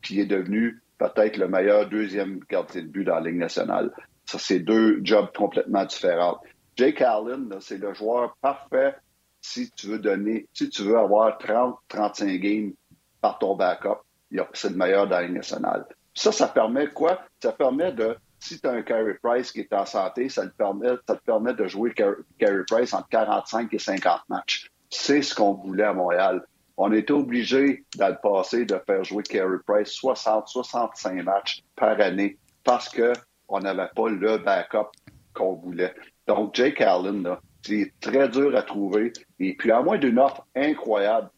[0.00, 3.92] puis il est devenu peut-être le meilleur deuxième gardien de but dans la Ligue nationale.
[4.24, 6.40] Ça, c'est deux jobs complètement différents.
[6.76, 8.96] Jake Allen, c'est le joueur parfait
[9.40, 12.72] si tu veux donner, si tu veux avoir 30, 35 games
[13.20, 14.03] par ton backup.
[14.52, 15.86] C'est le meilleur dans la nationale.
[16.14, 17.20] Ça, ça permet quoi?
[17.42, 20.54] Ça permet de, si tu as un Carey Price qui est en santé, ça te
[20.54, 24.70] permet, ça te permet de jouer Carey Price entre 45 et 50 matchs.
[24.90, 26.44] C'est ce qu'on voulait à Montréal.
[26.76, 32.00] On était obligé, dans le passé, de faire jouer Carey Price 60, 65 matchs par
[32.00, 34.90] année parce qu'on n'avait pas le backup
[35.32, 35.94] qu'on voulait.
[36.26, 39.12] Donc, Jake Allen, c'est très dur à trouver.
[39.38, 41.30] Et puis, à moins d'une offre incroyable,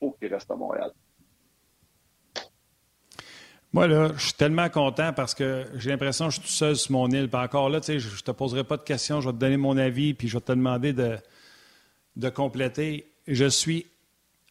[0.00, 0.92] il faut qu'il reste à Montréal.
[3.72, 6.76] Moi, là, je suis tellement content parce que j'ai l'impression que je suis tout seul
[6.76, 7.28] sur mon île.
[7.28, 9.38] Puis encore là, tu sais, je ne te poserai pas de questions, je vais te
[9.38, 11.18] donner mon avis, puis je vais te demander de,
[12.16, 13.06] de compléter.
[13.26, 13.86] Je suis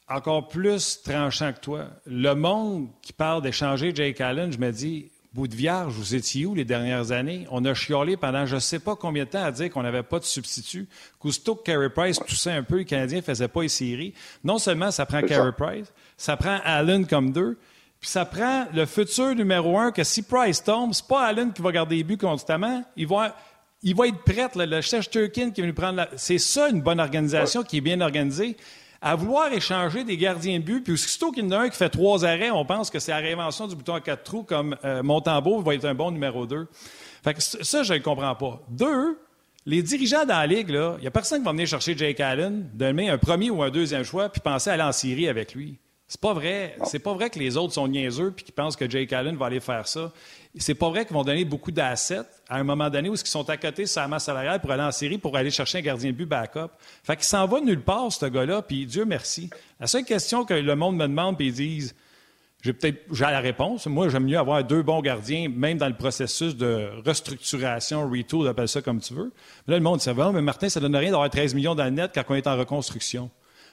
[0.08, 1.88] encore plus tranchant que toi.
[2.06, 6.46] Le monde qui parle d'échanger Jake Allen, je me dis, bout de vierge, vous étiez
[6.46, 7.46] où les dernières années?
[7.52, 10.04] On a chiolé pendant je ne sais pas combien de temps à dire qu'on n'avait
[10.04, 10.88] pas de substitut.
[11.20, 14.14] Cousteau, Carey Price toussait un peu, les Canadiens ne faisaient pas les séries.
[14.44, 17.58] Non seulement ça prend Carey Price, ça prend Allen comme deux,
[18.00, 21.62] puis ça prend le futur numéro un que si Price tombe, c'est pas Allen qui
[21.62, 22.84] va garder les buts constamment.
[22.96, 23.36] Il va,
[23.82, 26.10] il va être prêt, le chef Turkin qui va nous prendre la...
[26.16, 28.56] C'est ça une bonne organisation qui est bien organisée
[29.02, 31.78] à vouloir échanger des gardiens de but, puis aussitôt qu'il y en a un qui
[31.78, 34.76] fait trois arrêts, on pense que c'est la réinvention du bouton à quatre trous comme
[34.84, 36.68] euh, Montembeau va être un bon numéro deux.
[37.24, 38.62] Fait que ça, je ne comprends pas.
[38.70, 39.20] Deux,
[39.66, 42.70] les dirigeants dans la Ligue, il n'y a personne qui va venir chercher Jake Allen,
[42.74, 45.78] donner un premier ou un deuxième choix, puis penser à aller en Syrie avec lui.
[46.08, 46.78] C'est pas vrai.
[46.86, 49.48] C'est pas vrai que les autres sont niaiseux puis qu'ils pensent que Jake Allen va
[49.48, 50.14] aller faire ça.
[50.58, 53.50] C'est pas vrai qu'ils vont donner beaucoup d'assets à un moment donné où ils sont
[53.50, 56.12] à côté sur la masse salariale pour aller en série pour aller chercher un gardien
[56.12, 56.70] de but backup.
[57.04, 59.50] Fait qu'il s'en va nulle part, ce gars-là, puis Dieu merci.
[59.82, 61.96] La seule question que le monde me demande, puis ils disent
[62.62, 63.86] j'ai peut-être j'ai la réponse.
[63.86, 68.68] Moi, j'aime mieux avoir deux bons gardiens, même dans le processus de restructuration, retool, appelle
[68.68, 69.32] ça comme tu veux.
[69.68, 72.12] là, le monde dit mais Martin, ça donne rien d'avoir 13 millions dans le net
[72.16, 73.30] quand on est en reconstruction.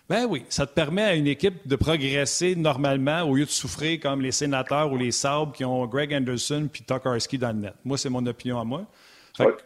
[0.09, 3.99] Ben oui, ça te permet à une équipe de progresser normalement au lieu de souffrir
[4.01, 7.75] comme les sénateurs ou les Sabres qui ont Greg Anderson puis Tokarski dans le net.
[7.85, 8.85] Moi, c'est mon opinion à moi.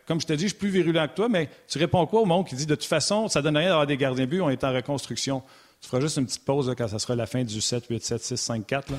[0.07, 2.25] comme je te dis, je suis plus virulent que toi, mais tu réponds quoi au
[2.25, 4.63] monde qui dit de toute façon, ça donne rien d'avoir des gardiens but, on est
[4.63, 5.43] en reconstruction.
[5.81, 8.23] Tu feras juste une petite pause quand ça sera la fin du 7, 8, 7,
[8.23, 8.93] 6, 5, 4.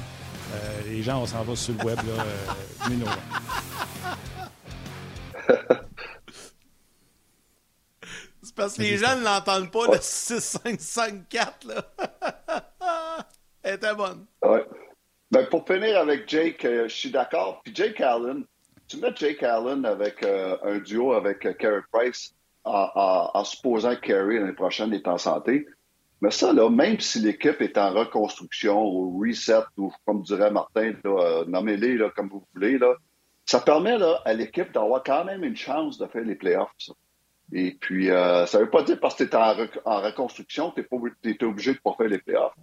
[0.88, 1.98] les gens, on s'en va sur le web.
[1.98, 2.26] Là,
[5.50, 5.76] euh,
[8.60, 11.84] parce que les gens ne l'entendent pas, le 6-5-5-4.
[13.64, 14.26] Elle était bonne.
[14.44, 14.66] Ouais.
[15.32, 17.62] Ben, pour finir avec Jake, euh, je suis d'accord.
[17.64, 18.44] Puis Jake Allen,
[18.88, 22.34] tu mets Jake Allen avec euh, un duo avec euh, Carey Price
[22.66, 25.66] en, supposant que Carey l'année prochaine est en santé.
[26.22, 30.94] Mais ça, là, même si l'équipe est en reconstruction ou reset, ou comme dirait Martin,
[31.48, 32.94] nommez-les comme vous voulez, là,
[33.46, 36.74] ça permet là, à l'équipe d'avoir quand même une chance de faire les playoffs.
[36.78, 36.94] Ça.
[37.52, 39.36] Et puis, euh, ça ne veut pas dire parce que tu es
[39.86, 42.54] en, reconstruction tu es, obligé de ne pas faire les playoffs.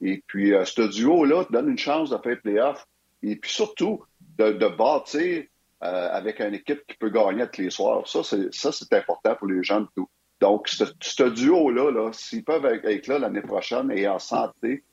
[0.00, 2.86] Et puis, euh, ce duo-là te donne une chance de faire les playoffs.
[3.22, 4.04] Et puis surtout,
[4.38, 5.44] de, de bâtir
[5.82, 8.06] euh, avec une équipe qui peut gagner tous les soirs.
[8.06, 9.84] Ça, c'est important pour les gens.
[9.96, 10.08] Tout.
[10.40, 14.84] Donc, ce, duo-là, -là, s'ils peuvent être là l'année prochaine et en santé,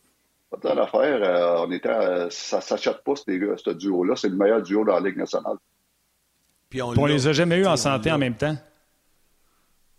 [0.49, 1.89] pas l'affaire, on était
[2.29, 4.15] ça ne s'achète pas, ce duo-là.
[4.15, 5.57] C'est le meilleur duo dans la Ligue nationale.
[6.69, 8.55] Puis on, ne les a jamais eu en santé en même temps.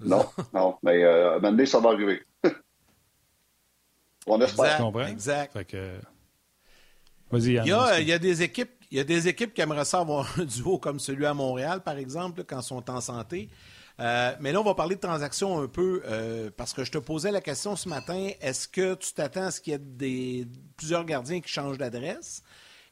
[0.00, 2.22] Non, non, mais euh, à un moment donné, ça va arriver.
[4.26, 4.90] On espère.
[5.08, 5.56] Exact.
[5.56, 5.76] exact.
[7.30, 9.60] Vas-y, il, y a, il y a des équipes il y a des équipes qui
[9.60, 13.00] aimeraient ça avoir un duo comme celui à Montréal, par exemple, quand ils sont en
[13.00, 13.48] santé.
[13.98, 16.98] Euh, mais là, on va parler de transactions un peu, euh, parce que je te
[16.98, 20.46] posais la question ce matin, est-ce que tu t'attends à ce qu'il y ait des,
[20.76, 22.44] plusieurs gardiens qui changent d'adresse?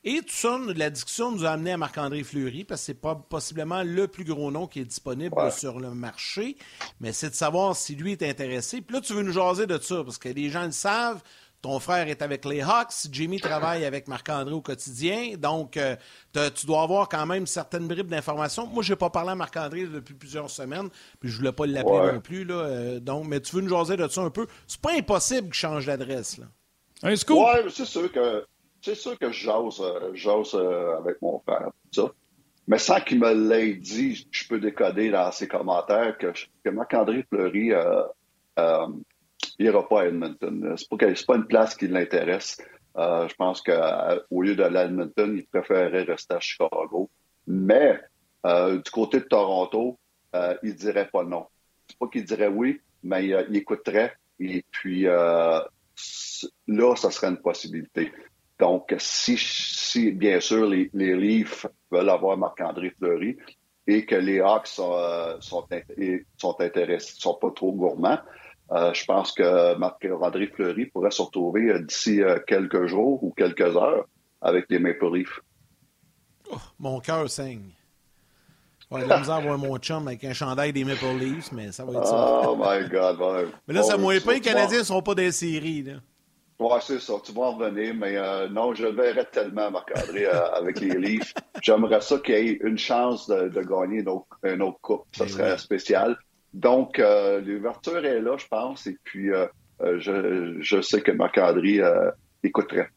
[0.04, 3.14] Et tout ça, la discussion nous a amené à Marc-André Fleury, parce que c'est pas
[3.14, 6.56] possiblement le plus gros nom qui est disponible sur le marché.
[7.00, 8.80] Mais c'est de savoir si lui est intéressé.
[8.80, 11.22] Puis là, tu veux nous jaser de ça, parce que les gens le savent.
[11.60, 13.06] Ton frère est avec les Hawks.
[13.12, 15.36] Jimmy travaille avec Marc-André au quotidien.
[15.38, 15.94] Donc, euh,
[16.32, 18.66] tu dois avoir quand même certaines bribes d'informations.
[18.66, 20.88] Moi, je n'ai pas parlé à Marc-André depuis plusieurs semaines,
[21.20, 22.44] puis je ne voulais pas l'appeler non plus.
[22.44, 24.48] Là, euh, donc, mais tu veux nous jaser de ça un peu.
[24.66, 26.40] C'est pas impossible qu'il change d'adresse.
[27.04, 28.44] Oui, c'est sûr que
[28.82, 29.44] c'est sûr que je
[30.14, 31.70] jase, euh, avec mon frère.
[31.92, 32.10] Ça.
[32.66, 36.32] Mais sans qu'il me l'ait dit, je peux décoder dans ses commentaires que,
[36.64, 37.72] que Marc-André Fleury
[39.58, 40.76] il n'ira pas à Edmonton.
[40.76, 42.58] Ce n'est pas, une place qui l'intéresse.
[42.96, 47.10] Euh, je pense qu'au lieu d'aller à Edmonton, il préférerait rester à Chicago.
[47.46, 48.00] Mais
[48.46, 49.98] euh, du côté de Toronto,
[50.34, 51.46] euh, il dirait pas non.
[51.88, 54.14] C'est pas qu'il dirait oui, mais il, écouterait.
[54.40, 55.68] Et puis là,
[56.96, 58.12] ça serait une possibilité.
[58.58, 63.36] Donc, si, bien sûr les, Leafs veulent avoir Marc-André Fleury
[63.86, 64.96] et que les Hawks sont,
[65.40, 65.66] sont,
[66.36, 68.18] sont intéressés, sont pas trop gourmands,
[68.72, 73.30] euh, je pense que Marc-André Fleury pourrait se retrouver euh, d'ici euh, quelques jours ou
[73.36, 74.06] quelques heures
[74.40, 75.40] avec les Maple Leafs.
[76.50, 77.70] Oh, mon cœur saigne.
[78.90, 81.92] De la misère voir mon chum avec un chandail des Maple Leafs, mais ça va
[81.92, 82.42] être ça.
[82.46, 83.50] Oh my God.
[83.66, 85.82] Mais là, ça ne pas les Canadiens ne sont pas des séries.
[85.82, 85.94] Là.
[86.58, 87.14] Oui, c'est ça.
[87.24, 88.16] Tu vas en revenir, mais
[88.50, 91.34] non, je le verrais tellement, Marc-André, avec les Leafs.
[91.60, 95.06] J'aimerais ça qu'il y ait une chance de, gagner une autre, une autre coupe.
[95.12, 96.16] Ça ben serait spécial.
[96.54, 99.46] Donc, euh, l'ouverture est là, je pense, et puis euh,
[99.80, 101.80] euh, je, je, sais que Marc-André
[102.42, 102.90] écouterait.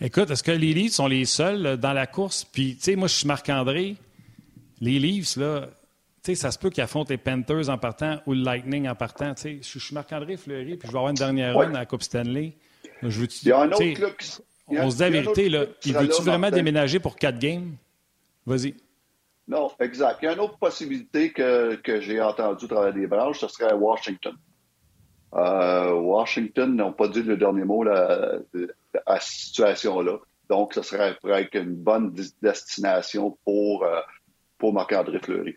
[0.00, 2.44] Écoute, est-ce que les Leafs sont les seuls dans la course?
[2.44, 3.96] Puis, tu sais, moi, je suis Marc-André.
[4.80, 5.68] Les Leafs, là,
[6.28, 9.34] sais, ça se peut qu'ils affrontent les Panthers en partant ou le Lightning en partant.
[9.34, 11.86] Tu sais, je suis Marc-André Fleury, puis je vais avoir une dernière run à la
[11.86, 12.54] Coupe Stanley.
[13.02, 14.30] Je veux Il y a un autre club qui...
[14.70, 15.64] On se dit la vérité, là.
[15.84, 17.76] Il veut-tu vraiment déménager pour quatre games?
[18.44, 18.74] Vas-y.
[19.46, 20.18] Non, exact.
[20.20, 23.72] Il y a une autre possibilité que, que j'ai entendu travers des branches, ce serait
[23.72, 24.34] Washington.
[25.34, 28.40] Euh, Washington n'ont pas dit le dernier mot là,
[29.06, 30.18] à cette situation-là.
[30.50, 34.00] Donc, ce serait être une bonne destination pour, euh,
[34.58, 35.56] pour Marc-André Fleury.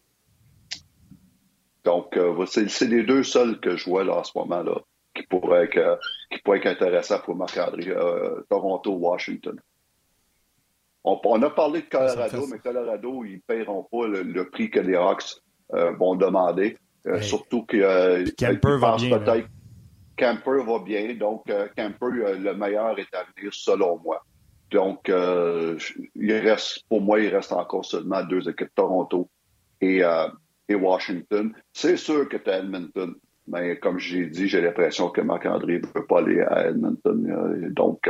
[1.84, 4.80] Donc, euh, c'est les deux seuls que je vois là, en ce moment là,
[5.16, 7.94] qui pourraient être, qui pourraient être intéressants pour Marc-André,
[8.50, 9.60] Toronto, Washington.
[11.04, 14.96] On, a parlé de Colorado, mais Colorado, ils ne paieront pas le, prix que les
[14.96, 15.42] Hawks
[15.74, 16.78] euh, vont demander.
[17.08, 19.20] Euh, surtout que euh, Camper va bien.
[20.18, 24.24] Camper va bien, donc Camper, le meilleur est à venir selon moi.
[24.70, 29.28] Donc, il reste, pour moi, il reste encore seulement deux équipes, Toronto
[29.82, 30.02] et,
[30.72, 31.54] et Washington.
[31.74, 33.16] C'est sûr que tu Edmonton,
[33.48, 37.72] mais comme j'ai dit, j'ai l'impression que Marc-André ne veut pas aller à Edmonton.
[37.72, 38.10] donc,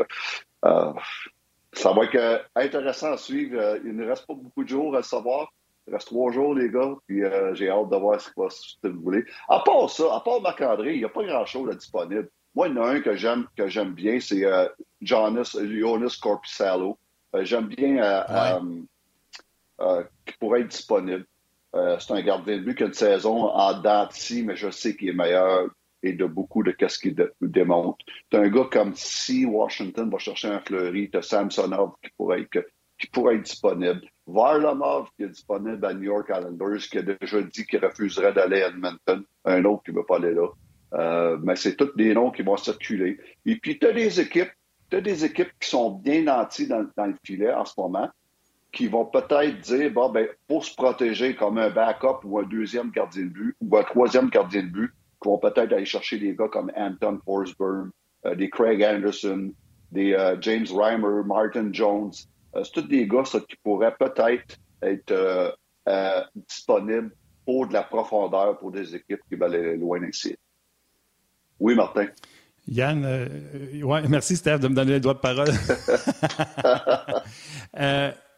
[1.74, 3.60] ça va être euh, intéressant à suivre.
[3.60, 5.52] Euh, il ne reste pas beaucoup de jours à le savoir.
[5.88, 9.02] Il reste trois jours, les gars, puis euh, j'ai hâte de voir ce que vous
[9.02, 9.24] voulez.
[9.50, 12.30] À part ça, à part Marc-André, il n'y a pas grand-chose disponible.
[12.54, 14.44] Moi, il y en a un que j'aime que j'aime bien, c'est
[15.00, 16.98] Jonas, Jonas Corpusalo.
[17.34, 18.24] j'aime bien
[20.26, 21.26] qui pourrait être disponible.
[21.74, 24.10] C'est un gardien de but qui a une saison en dents
[24.46, 25.70] mais je sais qu'il est meilleur
[26.04, 28.06] et de beaucoup de ce qu'il démontre.
[28.30, 32.42] Tu un gars comme si Washington va chercher un Fleury, tu as Samsonov qui pourrait
[32.42, 32.68] être,
[33.00, 34.02] qui pourrait être disponible.
[34.28, 38.64] Varlamov qui est disponible à New York Islanders, qui a déjà dit qu'il refuserait d'aller
[38.64, 39.24] à Edmonton.
[39.46, 40.48] Un autre qui ne veut pas aller là.
[40.94, 43.20] Euh, mais c'est tous des noms qui vont circuler.
[43.46, 44.52] Et puis, tu as des équipes,
[44.92, 48.10] as des équipes qui sont bien nanties dans, dans, le filet en ce moment,
[48.72, 52.92] qui vont peut-être dire, bon, ben, pour se protéger comme un backup ou un deuxième
[52.92, 56.34] gardien de but, ou un troisième gardien de but, qui vont peut-être aller chercher des
[56.36, 57.90] gars comme Anton Forsberg,
[58.26, 59.52] euh, des Craig Anderson,
[59.92, 62.12] des euh, James Reimer, Martin Jones.
[62.56, 65.58] Euh, c'est tous des gars qui pourraient peut-être être,
[66.48, 67.12] disponibles
[67.46, 70.36] pour de la profondeur pour des équipes qui veulent aller loin ici.
[71.60, 72.08] Oui, Martin.
[72.68, 73.04] Yann,
[73.84, 75.50] ouais, merci Steph de me donner le droit de parole.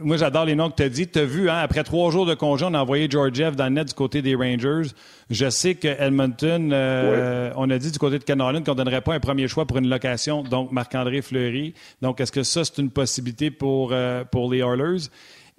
[0.00, 1.06] Moi, j'adore les noms que tu as dit.
[1.06, 3.70] Tu as vu, hein, après trois jours de congé, on a envoyé Georgiev dans le
[3.70, 4.90] net du côté des Rangers.
[5.30, 9.02] Je sais que Edmonton, euh, on a dit du côté de Caroline qu'on ne donnerait
[9.02, 11.74] pas un premier choix pour une location, donc Marc-André Fleury.
[12.02, 15.10] Donc, est-ce que ça, c'est une possibilité pour, euh, pour les Oilers?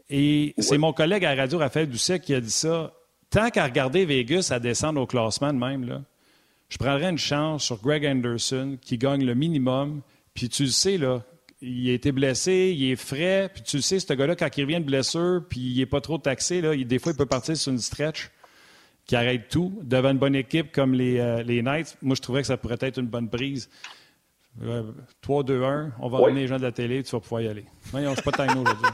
[0.09, 2.91] Et c'est mon collègue à radio, Raphaël Doucet, qui a dit ça.
[3.29, 6.01] Tant qu'à regarder Vegas à descendre au classement de même, là,
[6.67, 10.01] je prendrais une chance sur Greg Anderson qui gagne le minimum.
[10.33, 11.23] Puis tu le sais, là,
[11.61, 14.63] il a été blessé, il est frais, puis tu le sais, ce gars-là, quand il
[14.63, 17.55] revient de blessure, puis il n'est pas trop taxé, là, des fois, il peut partir
[17.55, 18.29] sur une stretch
[19.05, 21.97] qui arrête tout devant une bonne équipe comme les, euh, les Knights.
[22.01, 23.69] Moi, je trouvais que ça pourrait être une bonne prise.
[25.21, 27.65] 3-2-1, on va ramener les gens de la télé, tu vas pouvoir y aller.
[27.93, 28.87] Non, ne pas de aujourd'hui.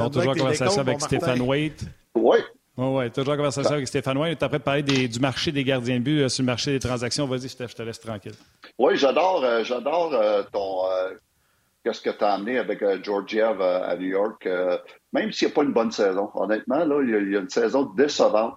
[0.00, 1.84] Bon, toujours en conversation avec Stéphane Waite.
[2.14, 2.38] Oui.
[2.76, 4.38] Oui, oui, toujours en conversation avec Stéphane Waite.
[4.38, 6.72] Tu as après parler des, du marché des gardiens de but euh, sur le marché
[6.72, 7.26] des transactions?
[7.26, 8.32] Vas-y, Steph, je te laisse tranquille.
[8.78, 10.84] Oui, j'adore euh, j'adore euh, ton
[11.84, 14.46] qu'est-ce que tu as amené avec Georgiev à New York.
[15.12, 17.84] même s'il n'y a pas une bonne saison, honnêtement, là, il y, a, une saison
[17.84, 18.56] décevante.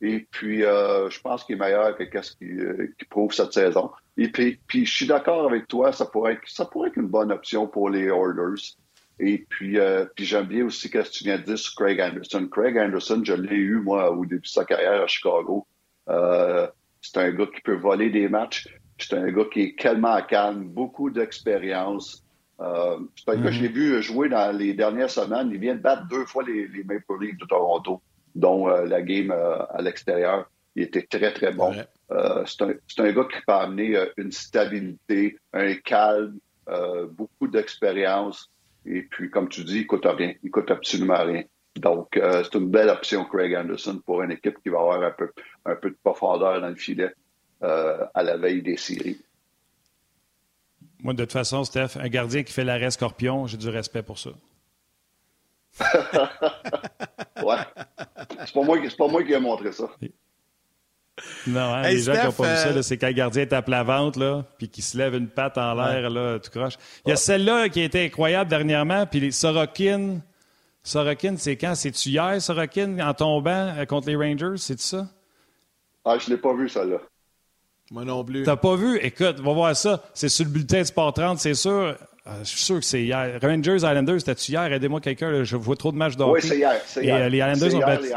[0.00, 3.92] Et puis, je pense qu'il est meilleur que ce qu'il prouve cette saison.
[4.16, 7.30] Et puis, puis je suis d'accord avec toi, ça pourrait, ça pourrait être une bonne
[7.30, 8.74] option pour les Oilers.
[9.20, 12.00] Et puis, euh, puis j'aime bien aussi ce que tu viens de dire sur Craig
[12.00, 12.48] Anderson.
[12.50, 15.66] Craig Anderson, je l'ai eu, moi, au début de sa carrière à Chicago.
[16.08, 16.66] Euh,
[17.00, 18.68] c'est un gars qui peut voler des matchs.
[18.98, 22.24] C'est un gars qui est tellement calme, beaucoup d'expérience.
[22.60, 25.50] Euh, c'est un gars que j'ai vu jouer dans les dernières semaines.
[25.52, 28.00] Il vient de battre deux fois les, les Maple Leafs de Toronto,
[28.34, 30.48] dont euh, la game à l'extérieur.
[30.76, 31.72] Il était très, très bon.
[32.46, 36.38] c'est un, un, gars qui peut amener une stabilité, un calme,
[37.12, 38.50] beaucoup d'expérience.
[38.86, 40.34] Et puis, comme tu dis, il coûte rien.
[40.42, 41.44] Il coûte absolument rien.
[41.76, 45.10] Donc, euh, c'est une belle option, Craig Anderson, pour une équipe qui va avoir un
[45.10, 45.30] peu,
[45.64, 47.12] un peu de profondeur dans le filet
[47.62, 49.20] euh, à la veille des séries.
[51.02, 54.18] Moi, de toute façon, Steph, un gardien qui fait l'arrêt scorpion, j'ai du respect pour
[54.18, 54.30] ça.
[57.42, 57.56] ouais.
[58.46, 59.90] C'est pas, moi, pas moi qui ai montré ça.
[61.46, 63.68] Non, hein, les gens qui n'ont pas vu ça, euh, c'est quand le gardien tape
[63.68, 66.74] la vente, là, puis qu'il se lève une patte en l'air, là, tout croche.
[67.06, 70.20] Il y a celle-là qui a été incroyable dernièrement, puis Sorokin.
[70.82, 71.74] Sorokin, c'est quand?
[71.76, 74.56] C'est-tu hier, Sorokin, en tombant euh, contre les Rangers?
[74.56, 75.08] C'est ça?
[76.04, 76.98] Ah, je ne l'ai pas vu, celle-là.
[77.90, 78.42] Moi non plus.
[78.42, 78.98] T'as pas vu?
[78.98, 80.02] Écoute, va voir ça.
[80.14, 81.96] C'est sur le bulletin de Sport 30, c'est sûr.
[82.26, 83.38] Ah, je suis sûr que c'est hier.
[83.42, 84.72] Rangers Islanders, c'était-tu hier?
[84.72, 86.72] Aidez-moi quelqu'un, je vois trop de matchs de Oui, c'est hier.
[87.02, 88.08] Et euh, les Islanders, ont, battu,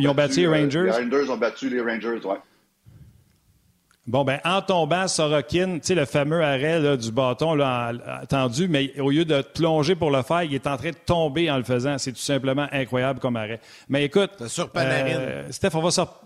[0.00, 0.82] ils ont, battu, les Rangers.
[0.82, 2.34] Les Islanders ont battu les Rangers, oui.
[4.06, 8.92] Bon, ben en tombant, Sorokin, tu sais, le fameux arrêt du bâton là, attendu, mais
[9.00, 11.62] au lieu de plonger pour le faire, il est en train de tomber en le
[11.62, 11.96] faisant.
[11.96, 13.60] C'est tout simplement incroyable comme arrêt.
[13.88, 15.16] Mais écoute, sur Panarin.
[15.16, 16.18] Euh, Steph, on va sortir.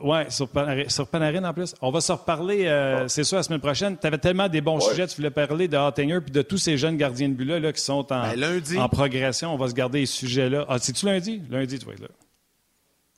[0.00, 0.48] Oui, sur,
[0.88, 1.74] sur, Panarin en plus.
[1.82, 3.98] On va se reparler, euh, c'est sûr, la semaine prochaine.
[3.98, 5.06] Tu avais tellement des bons sujets.
[5.06, 7.82] Tu voulais parler de Hottinger puis de tous ces jeunes gardiens de but-là là, qui
[7.82, 9.52] sont en, ben, en progression.
[9.52, 10.64] On va se garder les sujets-là.
[10.68, 11.42] Ah, c'est-tu lundi?
[11.50, 12.08] Lundi, tu vas être là.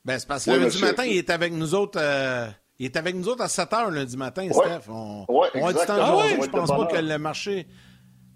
[0.04, 1.98] Ben, c'est parce que lundi matin, il est avec nous autres.
[2.02, 4.90] Euh, il est avec nous autres à 7 h lundi matin, Steph.
[4.90, 7.66] On, on a du temps de Je pense pas que le marché.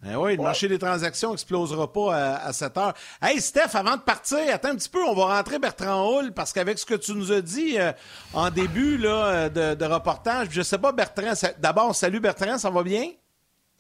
[0.03, 2.95] Ben oui, le marché des transactions n'explosera pas à, 7 heures.
[3.21, 6.53] Hey, Steph, avant de partir, attends un petit peu, on va rentrer Bertrand Hull, parce
[6.53, 7.93] qu'avec ce que tu nous as dit euh,
[8.33, 12.83] en début là, de, de, reportage, je sais pas, Bertrand, d'abord, salut Bertrand, ça va
[12.85, 13.11] bien?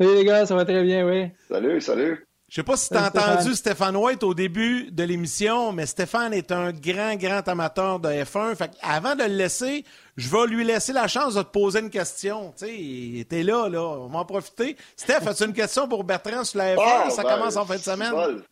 [0.00, 1.30] Salut les gars, ça va très bien, oui.
[1.48, 2.28] Salut, salut.
[2.48, 6.32] Je sais pas si tu as entendu Stéphane White au début de l'émission, mais Stéphane
[6.32, 8.56] est un grand, grand amateur de F1.
[8.56, 9.84] Fait avant de le laisser,
[10.18, 12.52] je vais lui laisser la chance de te poser une question.
[12.52, 13.80] Tu sais, il était là, là.
[13.80, 14.76] On va en profiter.
[14.96, 16.82] Steph, as-tu une question pour Bertrand sur la F1?
[16.84, 18.42] Ah, Ça ben, commence en fin de semaine?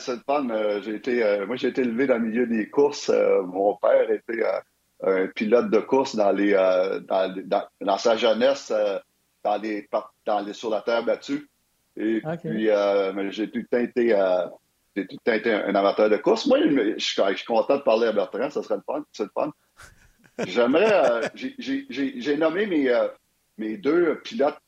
[0.00, 0.48] c'est le fun.
[0.50, 3.08] Euh, j'ai été, euh, moi, j'ai été élevé dans le milieu des courses.
[3.08, 4.42] Euh, mon père était
[5.04, 6.52] un pilote de course dans les,
[7.06, 8.72] dans, dans, sa jeunesse
[9.44, 9.88] dans les,
[10.26, 11.48] dans les, sur la terre battue.
[11.96, 14.46] Et puis, euh, j'ai tout le temps été, euh,
[14.94, 16.46] j'ai tout le un, amateur de course.
[16.46, 19.02] Moi, je, suis content de parler à Bertrand, ça serait le fun.
[19.12, 19.50] C'est le fun.
[20.46, 22.92] J'aimerais, euh, j'ai nommé mes,
[23.58, 24.60] mes deux pilotes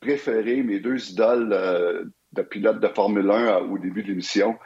[0.00, 4.56] préférés, mes deux idoles de pilotes de Formule 1 au début de l'émission,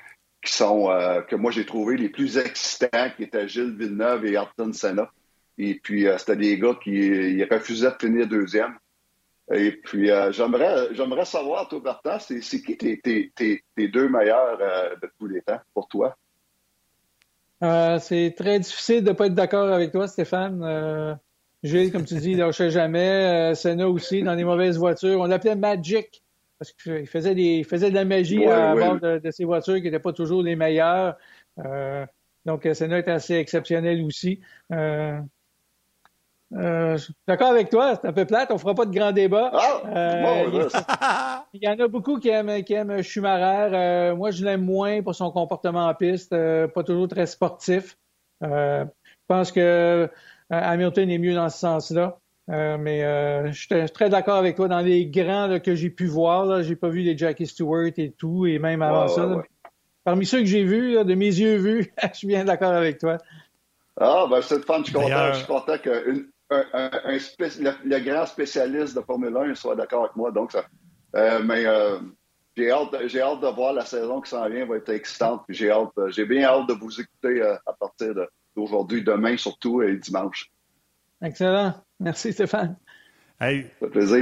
[0.45, 0.89] qui sont,
[1.29, 5.11] que moi j'ai trouvé les plus excitants, qui étaient Gilles Villeneuve et Ayrton Senna.
[5.57, 8.77] Et puis, c'était des gars qui refusaient de finir deuxième.
[9.53, 15.11] Et puis, euh, j'aimerais, savoir, toi, Bertrand, c'est, qui tes, tes, deux meilleurs euh, de
[15.19, 16.17] tous les temps pour toi?
[17.63, 21.19] Euh, c'est très difficile de ne pas être d'accord avec toi, Stéphane.
[21.63, 23.55] Gilles, comme tu dis, il lâchait jamais.
[23.55, 25.21] Senna aussi, dans les mauvaises voitures.
[25.21, 26.23] On l'appelait Magic
[26.59, 29.77] parce qu'il faisait, des, il faisait de la magie à bord de, de, ces voitures
[29.77, 31.17] qui n'étaient pas toujours les meilleures.
[32.47, 34.41] donc, Senna est assez exceptionnel aussi.
[36.53, 39.13] Euh, je suis d'accord avec toi, c'est un peu plate, on fera pas de grand
[39.13, 39.51] débat.
[39.55, 40.69] Ah, euh,
[41.53, 43.75] il, y en a beaucoup qui aiment, qui aiment Schumacher.
[43.75, 47.97] Euh, moi, je l'aime moins pour son comportement en piste, pas toujours très sportif.
[48.43, 48.87] je
[49.29, 50.09] pense que
[50.51, 52.19] Hamilton est mieux dans ce sens-là.
[52.49, 53.01] mais
[53.47, 54.67] je suis très d'accord avec toi.
[54.67, 58.47] Dans les grands que j'ai pu voir, j'ai pas vu les Jackie Stewart et tout,
[58.47, 59.43] et même avant ça.
[60.03, 63.19] Parmi ceux que j'ai vus, de mes yeux vus, je suis bien d'accord avec toi.
[64.01, 64.79] Ah, ben c'est le fun.
[64.79, 70.05] Je suis content, je suis content qu'une le, grand spécialiste de Formule 1 soit d'accord
[70.05, 70.31] avec moi.
[70.31, 70.65] Donc, ça,
[71.17, 71.99] euh, mais euh,
[72.57, 75.43] j'ai hâte, hâte de voir la saison qui s'en vient, va être excitante.
[75.49, 78.15] J'ai hâte, j'ai bien hâte de vous écouter à partir
[78.57, 80.51] d'aujourd'hui, demain surtout et dimanche.
[81.23, 81.75] Excellent.
[81.99, 82.77] Merci Stéphane.
[83.43, 83.65] Hey,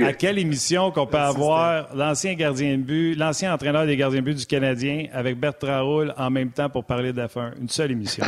[0.05, 4.25] à quelle émission qu'on peut avoir l'ancien gardien de but, l'ancien entraîneur des gardiens de
[4.25, 7.51] but du Canadien avec Bertrand Roule en même temps pour parler de la fin?
[7.61, 8.25] Une seule émission.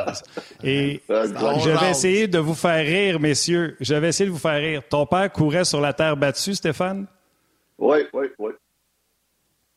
[0.64, 3.76] Et je vais essayer de vous faire rire, messieurs.
[3.80, 4.82] Je vais essayer de vous faire rire.
[4.88, 7.06] Ton père courait sur la terre battue, Stéphane?
[7.76, 8.52] Oui, oui, oui.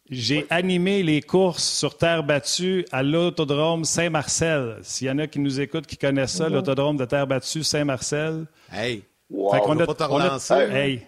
[0.09, 4.77] J'ai animé les courses sur terre battue à l'autodrome Saint-Marcel.
[4.81, 8.45] S'il y en a qui nous écoutent, qui connaissent ça, l'autodrome de terre battue Saint-Marcel.
[8.71, 9.03] Hey!
[9.29, 9.53] Wow.
[9.53, 10.53] Fait qu'on a, pas te relancer.
[10.53, 11.07] hey.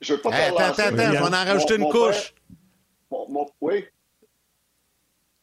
[0.00, 2.34] Je veux pas te hey, Attends, attends, attends, je vais en rajouter une couche.
[3.60, 3.84] oui.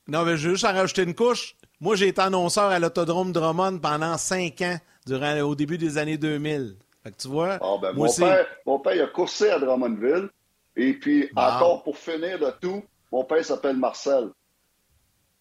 [0.08, 1.56] Non, mais je veux juste en rajouter une couche.
[1.80, 6.18] Moi, j'ai été annonceur à l'autodrome Drummond pendant cinq ans, durant, au début des années
[6.18, 6.76] 2000.
[7.04, 8.22] Fait que tu vois, ah, ben, moi mon, aussi...
[8.22, 10.30] père, mon père, il a coursé à Drummondville.
[10.76, 14.30] Et puis, encore pour finir le tout, mon père s'appelle Marcel.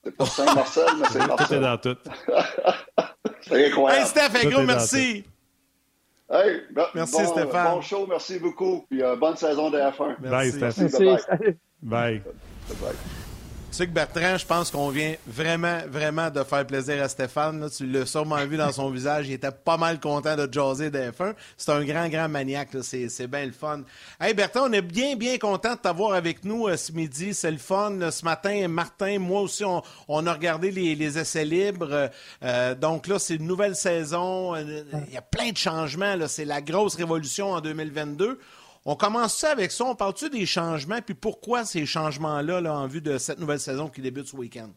[0.03, 1.47] C'est pas Saint-Marcel, mais c'est Marcel.
[1.47, 1.97] Tout est dans tout.
[3.43, 4.03] c'est incroyable.
[4.03, 5.25] Hey, Steph, gros merci.
[6.33, 6.61] Hey,
[6.95, 7.75] merci bon, Stéphane.
[7.75, 8.87] Bon show, merci beaucoup.
[8.89, 10.17] Puis euh, bonne saison de F1.
[10.21, 10.31] Merci.
[10.31, 10.83] Bye, Steph.
[10.83, 11.19] Merci, bye.
[11.83, 12.23] Bye.
[12.81, 12.95] bye.
[13.71, 17.61] Tu sais que Bertrand, je pense qu'on vient vraiment, vraiment de faire plaisir à Stéphane.
[17.61, 17.71] Là.
[17.71, 19.29] Tu l'as sûrement vu dans son visage.
[19.29, 21.35] Il était pas mal content de jaser de F1.
[21.57, 22.71] C'est un grand, grand maniaque.
[22.83, 23.83] C'est bien le fun.
[24.21, 27.33] Hey Bertrand, on est bien, bien content de t'avoir avec nous euh, ce midi.
[27.33, 28.11] C'est le fun.
[28.11, 32.11] Ce matin, Martin, moi aussi, on, on a regardé les, les essais libres.
[32.43, 34.57] Euh, donc là, c'est une nouvelle saison.
[34.57, 36.17] Euh, il y a plein de changements.
[36.27, 38.37] C'est la grosse révolution en 2022.
[38.87, 39.85] On commence ça avec ça.
[39.85, 43.89] On parle-tu des changements, puis pourquoi ces changements-là là, en vue de cette nouvelle saison
[43.89, 44.71] qui débute ce week-end?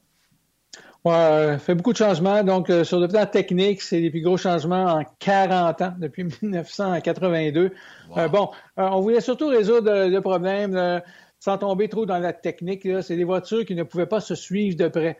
[1.05, 2.43] Oui, euh, fait beaucoup de changements.
[2.43, 6.23] Donc, euh, sur le plan technique, c'est les plus gros changements en 40 ans, depuis
[6.41, 7.71] 1982.
[8.09, 8.17] Wow.
[8.17, 11.01] Euh, bon, on voulait surtout résoudre le problème
[11.39, 12.87] sans tomber trop dans la technique.
[13.01, 15.17] C'est des voitures qui ne pouvaient pas se suivre de près.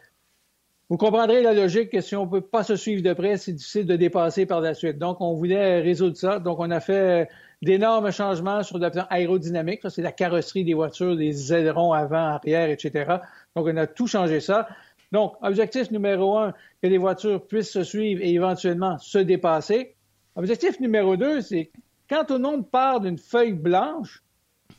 [0.90, 3.54] Vous comprendrez la logique que si on ne peut pas se suivre de près, c'est
[3.54, 4.98] difficile de dépasser par la suite.
[4.98, 6.40] Donc, on voulait résoudre ça.
[6.40, 7.28] Donc, on a fait
[7.64, 9.82] d'énormes changements sur le plan aérodynamique.
[9.82, 13.18] Ça, c'est la carrosserie des voitures, les ailerons avant, arrière, etc.
[13.56, 14.68] Donc, on a tout changé ça.
[15.12, 19.96] Donc, objectif numéro un, que les voitures puissent se suivre et éventuellement se dépasser.
[20.36, 21.72] Objectif numéro deux, c'est
[22.10, 24.22] quand tout le monde part d'une feuille blanche,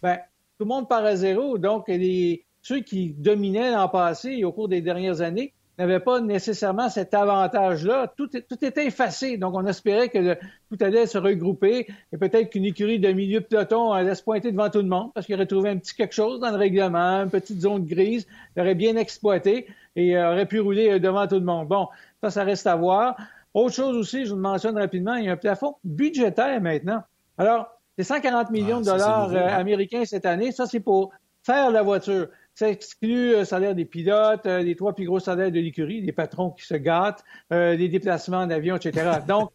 [0.03, 0.19] ben,
[0.59, 1.57] tout le monde part à zéro.
[1.57, 6.21] Donc, les, ceux qui dominaient l'an passé et au cours des dernières années n'avait pas
[6.21, 8.13] nécessairement cet avantage-là.
[8.17, 9.37] Tout, tout, était effacé.
[9.37, 10.37] Donc, on espérait que le,
[10.71, 14.71] tout allait se regrouper et peut-être qu'une écurie de milieu peloton allait se pointer devant
[14.71, 17.31] tout le monde parce qu'il aurait trouvé un petit quelque chose dans le règlement, une
[17.31, 19.67] petite zone grise, l'aurait bien exploité
[19.97, 21.69] et euh, aurait pu rouler devant tout le monde.
[21.69, 21.89] Bon,
[22.23, 23.17] ça, ça reste à voir.
[23.53, 27.03] Autre chose aussi, je vous le mentionne rapidement, il y a un plafond budgétaire maintenant.
[27.39, 30.51] Alors, c'est 140 millions de dollars euh, américains cette année.
[30.51, 31.13] Ça, c'est pour
[31.45, 32.29] faire la voiture.
[32.55, 36.13] Ça exclut le salaire des pilotes, euh, les trois plus gros salaires de l'écurie, les
[36.13, 39.19] patrons qui se gâtent, euh, les déplacements en avion, etc.
[39.29, 39.51] Donc,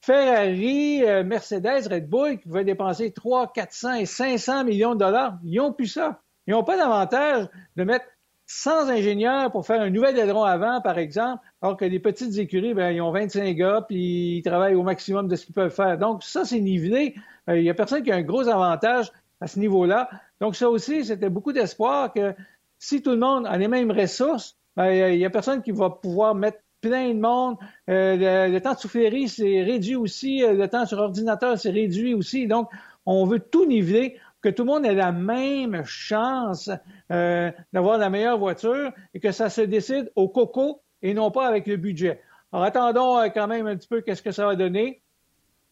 [0.00, 5.38] Ferrari, euh, Mercedes, Red Bull, qui pouvaient dépenser 3, 400 et 500 millions de dollars,
[5.44, 6.20] ils n'ont plus ça.
[6.46, 8.04] Ils n'ont pas d'avantage de mettre
[8.46, 12.74] 100 ingénieurs pour faire un nouvel aileron avant, par exemple, alors que les petites écuries,
[12.74, 15.98] ben, ils ont 25 gars, puis ils travaillent au maximum de ce qu'ils peuvent faire.
[15.98, 17.16] Donc, ça, c'est nivelé.
[17.48, 19.10] Il n'y a personne qui a un gros avantage
[19.42, 20.08] à ce niveau-là.
[20.40, 22.34] Donc, ça aussi, c'était beaucoup d'espoir que
[22.78, 25.90] si tout le monde a les mêmes ressources, ben, il n'y a personne qui va
[25.90, 27.56] pouvoir mettre plein de monde.
[27.90, 30.44] Euh, le, temps de soufflerie s'est réduit aussi.
[30.44, 32.46] Euh, le temps sur ordinateur s'est réduit aussi.
[32.46, 32.70] Donc,
[33.04, 36.70] on veut tout niveler, que tout le monde ait la même chance
[37.10, 41.46] euh, d'avoir la meilleure voiture et que ça se décide au coco et non pas
[41.46, 42.20] avec le budget.
[42.52, 45.02] Alors, attendons quand même un petit peu qu'est-ce que ça va donner.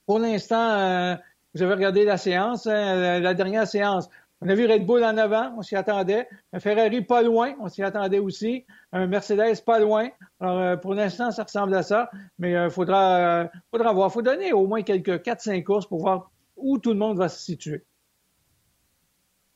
[0.06, 1.16] Pour l'instant,
[1.54, 4.08] vous avez regardé la séance, hein, la dernière séance.
[4.42, 6.26] On a vu Red Bull en avant, on s'y attendait.
[6.54, 8.64] Un Ferrari pas loin, on s'y attendait aussi.
[8.90, 10.08] Un Mercedes pas loin.
[10.40, 14.08] Alors, euh, pour l'instant, ça ressemble à ça, mais il euh, faudra, euh, faudra voir.
[14.08, 17.28] Il faut donner au moins quelques 4-5 courses pour voir où tout le monde va
[17.28, 17.84] se situer.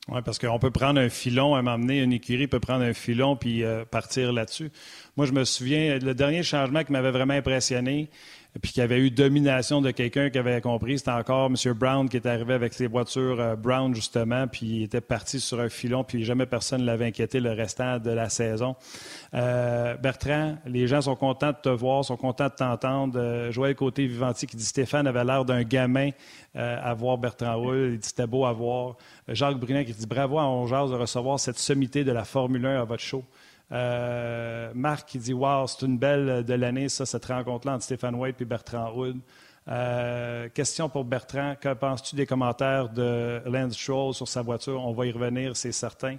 [0.09, 3.37] Oui, parce qu'on peut prendre un filon, à m'amener, une écurie peut prendre un filon
[3.37, 4.71] puis partir là-dessus.
[5.17, 8.11] Moi, je me souviens, le dernier changement qui m'avait vraiment impressionné,
[8.63, 11.73] puis qui avait eu domination de quelqu'un qui avait compris, c'était encore M.
[11.75, 15.59] Brown qui est arrivé avec ses voitures euh, Brown, justement, puis il était parti sur
[15.61, 18.77] un filon, puis jamais personne ne l'avait inquiété le restant de la saison.
[19.35, 23.19] Euh, Bertrand, les gens sont contents de te voir, sont contents de t'entendre.
[23.19, 26.11] Euh, Joël Côté-Vivanti qui dit Stéphane avait l'air d'un gamin
[26.57, 27.91] euh, à voir Bertrand Roule.
[27.95, 28.97] Il dit c'était beau à voir.
[29.29, 32.83] Jacques Brunet qui dit bravo à Ongeaz de recevoir cette sommité de la Formule 1
[32.83, 33.25] à votre show.
[33.73, 38.15] Euh, Marc qui dit Wow, c'est une belle de l'année, ça, cette rencontre-là entre Stéphane
[38.15, 39.21] White et Bertrand Hood.
[39.67, 41.55] Euh, question pour Bertrand.
[41.59, 44.85] Que penses-tu des commentaires de Lance Stroll sur sa voiture?
[44.85, 46.19] On va y revenir, c'est certain.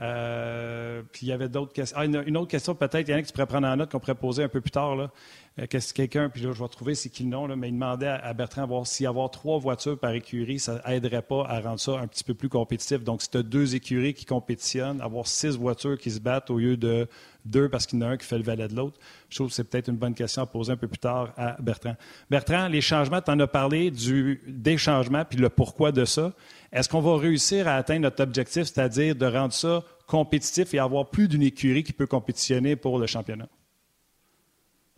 [0.00, 1.96] Euh, puis il y avait d'autres questions.
[1.98, 4.00] Ah, une, autre question peut-être, il y en a qui pourrait prendre en note qu'on
[4.00, 4.96] pourrait poser un peu plus tard.
[4.96, 5.10] Là.
[5.58, 7.72] Euh, qu'est-ce quelqu'un, puis là, je vais trouver c'est qui le nom, là, mais il
[7.72, 11.80] demandait à, Bertrand voir si avoir trois voitures par écurie, ça aiderait pas à rendre
[11.80, 13.02] ça un petit peu plus compétitif.
[13.02, 16.58] Donc, si tu as deux écuries qui compétitionnent, avoir six voitures qui se battent au
[16.58, 17.08] lieu de
[17.46, 18.98] deux parce qu'il y en a un qui fait le valet de l'autre,
[19.30, 21.56] je trouve que c'est peut-être une bonne question à poser un peu plus tard à
[21.62, 21.96] Bertrand.
[22.28, 26.32] Bertrand, les changements, tu en as parlé du, des changements, puis le pourquoi de ça.
[26.70, 31.08] Est-ce qu'on va réussir à atteindre notre objectif, c'est-à-dire de rendre ça compétitif et avoir
[31.08, 33.48] plus d'une écurie qui peut compétitionner pour le championnat?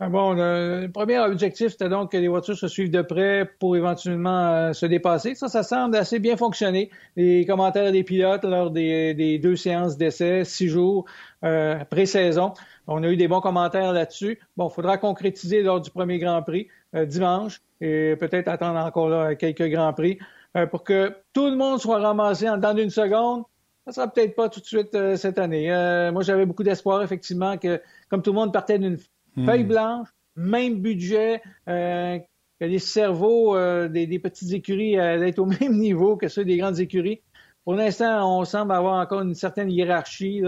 [0.01, 3.75] Ah bon, le premier objectif, c'était donc que les voitures se suivent de près pour
[3.75, 5.35] éventuellement euh, se dépasser.
[5.35, 6.89] Ça, ça semble assez bien fonctionner.
[7.17, 11.03] Les commentaires des pilotes lors des, deux séances d'essai, six jours
[11.43, 12.53] euh, pré-saison,
[12.87, 14.39] on a eu des bons commentaires là-dessus.
[14.55, 19.09] Bon, il faudra concrétiser lors du premier Grand Prix euh, dimanche et peut-être attendre encore
[19.09, 20.17] là, quelques Grands Prix
[20.71, 23.43] pour que tout le monde soit ramassé en dans une seconde.
[23.85, 25.67] Ça sera peut-être pas tout de suite cette année.
[26.11, 27.79] moi, j'avais beaucoup d'espoir, effectivement, que
[28.09, 28.97] comme tout le monde partait d'une
[29.39, 29.45] Hmm.
[29.45, 32.19] Feuille blanche, même budget, euh,
[32.59, 36.79] les cerveaux euh, des, petites écuries euh, être au même niveau que ceux des grandes
[36.79, 37.21] écuries.
[37.63, 40.41] Pour l'instant, on semble avoir encore une certaine hiérarchie.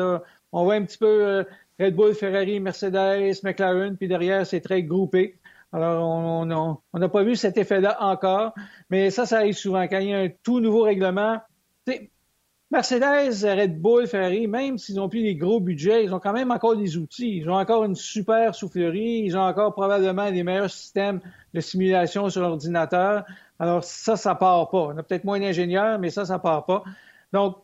[0.51, 1.45] On voit un petit peu
[1.79, 5.37] Red Bull, Ferrari, Mercedes, McLaren, puis derrière, c'est très groupé.
[5.71, 8.53] Alors, on n'a pas vu cet effet-là encore,
[8.89, 9.83] mais ça, ça arrive souvent.
[9.83, 11.39] Quand il y a un tout nouveau règlement,
[12.71, 16.51] Mercedes, Red Bull, Ferrari, même s'ils n'ont plus les gros budgets, ils ont quand même
[16.51, 17.37] encore des outils.
[17.37, 19.23] Ils ont encore une super soufflerie.
[19.25, 21.19] Ils ont encore probablement les meilleurs systèmes
[21.53, 23.25] de simulation sur l'ordinateur.
[23.59, 24.77] Alors ça, ça part pas.
[24.77, 26.83] On a peut-être moins d'ingénieurs, mais ça, ça part pas.
[27.33, 27.57] Donc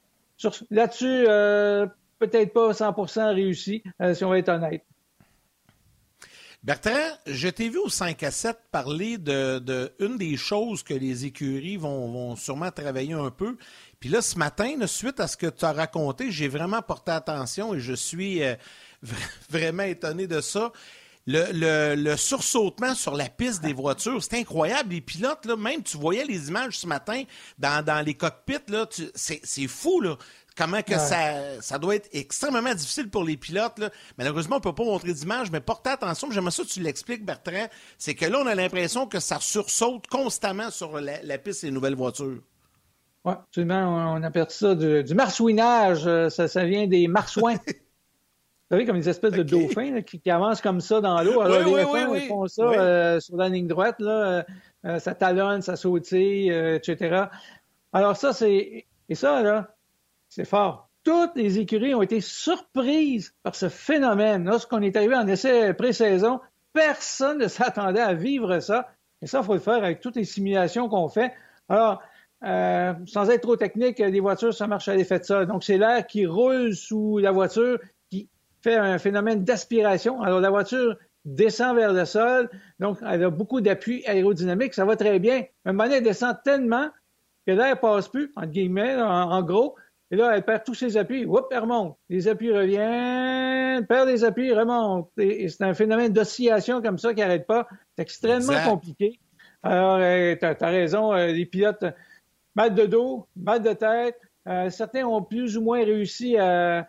[0.69, 1.87] là-dessus, euh,
[2.19, 4.83] peut-être pas 100% réussi, euh, si on va être honnête.
[6.67, 11.25] Bertrand, je t'ai vu au 5 à 7 parler de, une des choses que les
[11.25, 13.55] écuries vont, sûrement travailler un peu,
[14.01, 17.73] puis là, ce matin, suite à ce que tu as raconté, j'ai vraiment porté attention
[17.73, 18.55] et je suis euh,
[19.49, 20.73] vraiment étonné de ça.
[21.25, 24.93] Le, sursautement sur la piste des voitures, c'est incroyable.
[24.93, 27.23] Les pilotes, là, même tu voyais les images ce matin
[27.57, 28.57] dans, les cockpits,
[29.13, 30.01] c'est fou.
[30.01, 30.17] Là.
[30.57, 33.77] Comment que ça, ça doit être extrêmement difficile pour les pilotes.
[33.77, 33.91] Là.
[34.17, 36.31] Malheureusement, on ne peut pas montrer d'image, mais portez attention.
[36.31, 37.67] J'aimerais ça que tu l'expliques, Bertrand.
[37.99, 41.71] C'est que là, on a l'impression que ça sursaute constamment sur la, la piste des
[41.71, 42.41] nouvelles voitures.
[43.23, 44.13] Oui, absolument.
[44.15, 46.07] On appelle ça du, marsouinage.
[46.07, 47.55] Euh, ça, vient des marsouins.
[48.69, 51.39] Vous savez, comme des espèces de dauphins qui, avancent comme ça dans l'eau.
[51.39, 53.97] Alors, les oui, ils font ça euh, sur la ligne droite.
[53.99, 54.43] Là,
[54.85, 57.25] euh, ça talonne, ça sautille, etc.
[57.93, 58.85] Alors ça, c'est...
[59.09, 59.76] Et ça, là,
[60.37, 60.87] c'est fort.
[61.03, 64.45] Toutes les écuries ont été surprises par ce phénomène.
[64.45, 66.39] Lorsqu'on est arrivé en essai pré-saison,
[66.73, 68.87] personne ne s'attendait à vivre ça.
[69.23, 71.33] Et ça, il faut le faire avec toutes les simulations qu'on fait.
[71.69, 72.03] Alors,
[72.45, 75.45] euh, sans être trop technique, les voitures, ça marche à l'effet de ça.
[75.45, 77.79] Donc, c'est l'air qui roule sous la voiture
[78.11, 78.29] qui
[78.61, 80.21] fait un phénomène d'aspiration.
[80.21, 82.47] Alors, la voiture descend vers le sol,
[82.79, 85.43] donc elle a beaucoup d'appui aérodynamique, ça va très bien.
[85.65, 86.89] Mais un moment elle descend tellement
[87.47, 89.75] que l'air passe plus, entre guillemets, en, gros,
[90.09, 91.97] et là, elle perd tous ses appuis, Oups, elle remonte.
[92.09, 95.09] Les appuis reviennent, perd les appuis, remonte.
[95.17, 97.67] Et, c'est un phénomène d'oscillation comme ça qui n'arrête pas.
[97.95, 99.19] C'est extrêmement compliqué.
[99.63, 101.83] Alors, euh, tu as, raison, euh, les pilotes
[102.55, 104.17] mal de dos, mal de tête.
[104.47, 106.87] Euh, certains ont plus ou moins réussi à,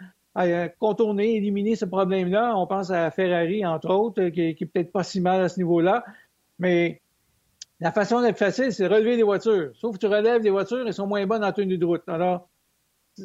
[0.78, 2.54] contourner, éliminer ce problème-là.
[2.56, 5.58] On pense à Ferrari, entre autres, qui, qui est peut-être pas si mal à ce
[5.58, 6.04] niveau-là.
[6.60, 7.00] Mais
[7.80, 9.72] la façon d'être facile, c'est de relever les voitures.
[9.74, 12.02] Sauf que tu relèves les voitures, elles sont moins bonnes en tenue de route.
[12.06, 12.48] Alors,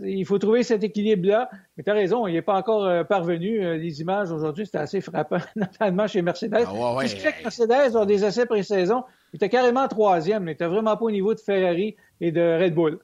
[0.05, 1.49] il faut trouver cet équilibre-là.
[1.77, 3.63] Mais tu as raison, il n'est pas encore euh, parvenu.
[3.63, 6.65] Euh, les images aujourd'hui, c'était assez frappant, notamment chez Mercedes.
[6.67, 9.03] Ah ouais, que Mercedes a des essais pré-saison.
[9.31, 10.43] Il était carrément troisième.
[10.43, 12.99] Il n'était vraiment pas au niveau de Ferrari et de Red Bull.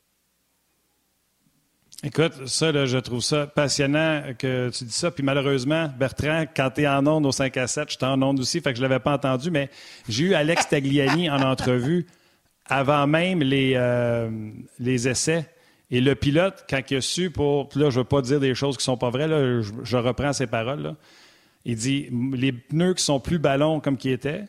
[2.02, 5.12] Écoute, ça, je trouve ça passionnant que tu dis ça.
[5.12, 8.22] Puis malheureusement, Bertrand, quand tu es en onde au 5 à 7, je suis en
[8.22, 9.70] onde aussi, fait que je ne l'avais pas entendu, mais
[10.08, 12.08] j'ai eu Alex Tagliani en entrevue
[12.70, 14.30] avant même les, euh,
[14.80, 15.46] les essais.
[15.92, 17.70] Et le pilote, quand il a su pour.
[17.76, 19.98] Là, je ne veux pas dire des choses qui ne sont pas vraies, là, je,
[19.98, 20.96] reprends ses paroles.
[21.66, 24.46] Il dit les pneus qui sont plus ballons comme qui étaient,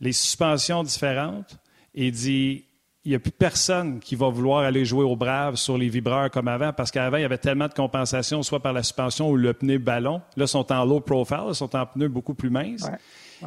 [0.00, 1.58] les suspensions différentes.
[1.94, 2.64] Il dit
[3.04, 6.30] il n'y a plus personne qui va vouloir aller jouer au brave sur les vibreurs
[6.30, 9.36] comme avant, parce qu'avant, il y avait tellement de compensation, soit par la suspension ou
[9.36, 10.20] le pneu ballon.
[10.36, 12.86] Là, ils sont en low profile, ils sont en pneus beaucoup plus minces.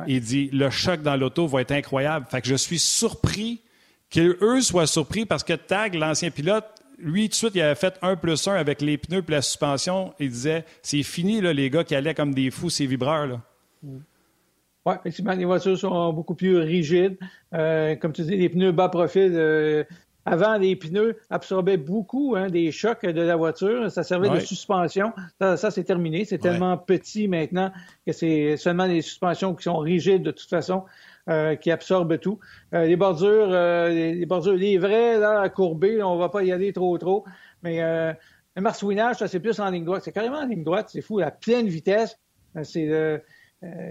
[0.08, 2.26] Il dit le choc dans l'auto va être incroyable.
[2.30, 3.62] Fait que je suis surpris
[4.10, 6.66] qu'eux soient surpris parce que Tag, l'ancien pilote,
[7.04, 9.42] lui, tout de suite, il avait fait un plus un avec les pneus et la
[9.42, 10.14] suspension.
[10.20, 13.28] Il disait c'est fini, là, les gars qui allaient comme des fous, ces vibreurs.
[13.28, 13.42] Là.
[13.84, 17.18] Oui, effectivement, les voitures sont beaucoup plus rigides.
[17.54, 19.32] Euh, comme tu dis, les pneus bas profil.
[19.36, 19.84] Euh,
[20.26, 23.90] avant, les pneus absorbaient beaucoup hein, des chocs de la voiture.
[23.90, 25.14] Ça servait de suspension.
[25.40, 26.26] Ça, c'est terminé.
[26.26, 27.72] C'est tellement petit maintenant
[28.06, 30.84] que c'est seulement les suspensions qui sont rigides de toute façon.
[31.30, 32.40] Euh, qui absorbent tout.
[32.74, 36.74] Euh, les bordures, euh, les, bordures, les vrais, là, courbés, on va pas y aller
[36.74, 37.26] trop, trop.
[37.62, 40.02] Mais le marsouinage, ça, c'est plus en ligne droite.
[40.04, 40.90] C'est carrément en ligne droite.
[40.92, 42.18] C'est fou, à pleine vitesse.
[42.64, 43.22] c'est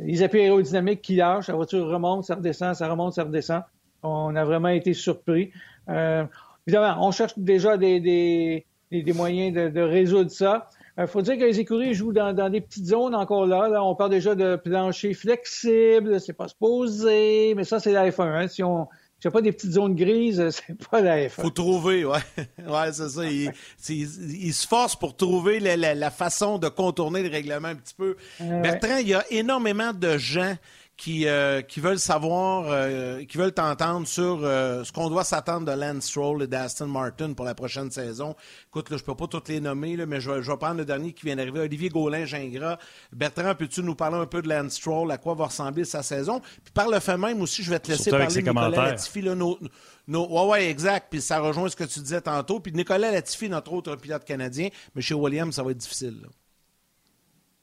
[0.02, 1.46] les appuis aérodynamiques qui lâchent.
[1.46, 3.62] La voiture remonte, ça redescend, ça remonte, ça redescend.
[4.02, 5.52] On a vraiment été surpris.
[5.88, 6.24] Euh,
[6.66, 10.68] évidemment, on cherche déjà des, des, des, moyens de, de, résoudre ça.
[11.00, 13.68] Il euh, faut dire que les écuries jouent dans, dans, des petites zones encore là.
[13.68, 13.82] là.
[13.82, 18.22] On parle déjà de plancher flexible, c'est pas supposé, mais ça, c'est la F1.
[18.22, 18.48] Hein.
[18.48, 18.86] Si on
[19.24, 21.30] n'y pas des petites zones grises, c'est pas la F1.
[21.30, 22.18] Faut trouver, ouais.
[22.58, 23.24] ouais, c'est ça.
[23.24, 23.50] Il,
[23.88, 27.94] il, se force pour trouver la, la, la, façon de contourner le règlement un petit
[27.94, 28.16] peu.
[28.38, 30.54] Bertrand, il y a énormément de gens
[31.00, 35.64] qui, euh, qui veulent savoir, euh, qui veulent t'entendre sur euh, ce qu'on doit s'attendre
[35.64, 38.36] de Lance Stroll et d'Aston Martin pour la prochaine saison.
[38.66, 40.76] Écoute, là, je peux pas toutes les nommer, là, mais je vais, je vais prendre
[40.76, 42.76] le dernier qui vient d'arriver, Olivier Gaulin-Gingras.
[43.14, 46.40] Bertrand, peux-tu nous parler un peu de Lance Stroll, à quoi va ressembler sa saison?
[46.40, 49.22] Puis par le fait même aussi, je vais te laisser parler de Nicolas Latifi.
[49.22, 49.58] Là, nos,
[50.06, 51.06] ouais, ouais, exact.
[51.08, 52.60] Puis ça rejoint ce que tu disais tantôt.
[52.60, 56.18] Puis Nicolas Latifi, notre autre pilote canadien, mais chez Williams, ça va être difficile.
[56.20, 56.28] Là.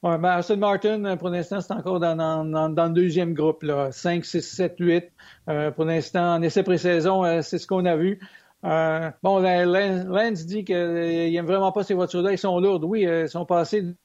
[0.07, 3.91] Ouais, ben Martin, pour l'instant, c'est encore dans, dans, le deuxième groupe, là.
[3.91, 5.11] 5, 6, 7, 8.
[5.49, 8.17] Euh, pour l'instant, en essai pré-saison, euh, c'est ce qu'on a vu.
[8.63, 12.31] Euh, bon, Lance dit qu'il n'aime vraiment pas ces voitures-là.
[12.31, 12.85] Ils sont lourdes.
[12.85, 13.95] Oui, ils sont passés de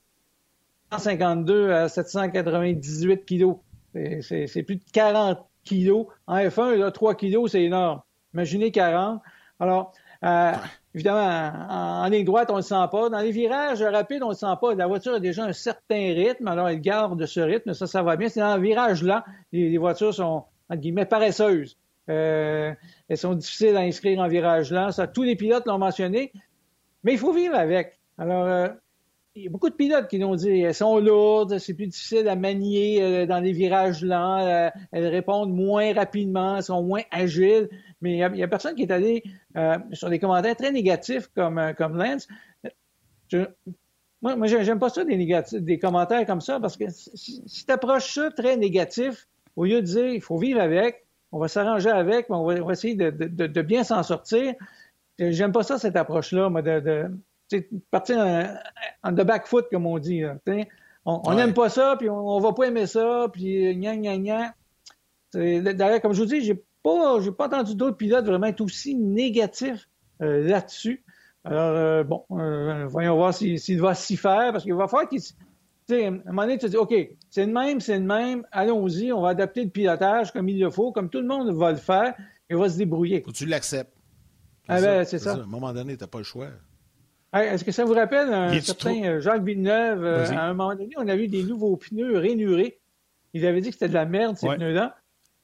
[0.90, 3.58] 152 à 798 kilos.
[3.94, 6.06] C'est plus de 40 kilos.
[6.26, 8.02] En F1, là, 3 kilos, c'est énorme.
[8.34, 9.22] Imaginez 40.
[9.60, 9.92] Alors,
[10.24, 10.52] euh,
[10.94, 13.08] Évidemment, en, ligne droite, on ne le sent pas.
[13.08, 14.74] Dans les virages rapides, on ne le sent pas.
[14.74, 18.16] La voiture a déjà un certain rythme, alors elle garde ce rythme, ça, ça va
[18.16, 18.28] bien.
[18.28, 21.78] C'est dans le virage là, les, voitures sont, entre guillemets, paresseuses.
[22.10, 22.72] Euh,
[23.08, 24.92] elles sont difficiles à inscrire en virage là.
[24.92, 26.32] Ça, tous les pilotes l'ont mentionné,
[27.04, 27.98] mais il faut vivre avec.
[28.18, 28.68] Alors, euh,
[29.34, 30.60] il y a beaucoup de pilotes qui l'ont dit.
[30.60, 35.06] Elles sont lourdes, c'est plus difficile à manier euh, dans les virages lents, euh, elles
[35.06, 37.68] répondent moins rapidement, elles sont moins agiles.
[38.00, 39.22] Mais il n'y a, personne qui est allé
[39.56, 42.28] euh, sur des commentaires très négatifs comme, comme Lance.
[44.20, 47.72] moi, moi j'aime pas ça, des, négatifs, des commentaires comme ça, parce que si, tu
[47.72, 51.90] approches ça très négatif, au lieu de dire il faut vivre avec, on va s'arranger
[51.90, 54.54] avec, on va, essayer de, de, de bien s'en sortir.
[55.18, 57.08] J'aime pas ça, cette approche-là, moi, de,
[57.90, 58.18] partir
[59.02, 60.22] en, de back foot, comme on dit.
[61.04, 64.54] on n'aime pas ça, puis on, ne va pas aimer ça, puis gna gna gna.
[65.34, 68.94] D'ailleurs, comme je vous dis, j'ai pas, j'ai pas entendu d'autres pilotes vraiment être aussi
[68.94, 69.88] négatifs
[70.20, 71.04] euh, là-dessus.
[71.44, 75.20] Alors, euh, bon, euh, voyons voir s'il va s'y faire, parce qu'il va falloir qu'il...
[75.90, 76.94] À un moment donné, tu te dis, OK,
[77.28, 80.70] c'est le même, c'est le même, allons-y, on va adapter le pilotage comme il le
[80.70, 82.14] faut, comme tout le monde va le faire,
[82.48, 83.20] et on va se débrouiller.
[83.20, 83.92] Que tu l'acceptes.
[84.68, 85.32] Ah ben, c'est ça.
[85.32, 86.46] À un moment donné, tu n'as pas le choix.
[87.32, 90.04] Est-ce que ça vous rappelle un certain euh, Jacques Villeneuve?
[90.04, 92.78] Euh, à un moment donné, on a vu des nouveaux pneus rainurés.
[93.32, 94.96] Il avait dit que c'était de la merde, ces pneus-là.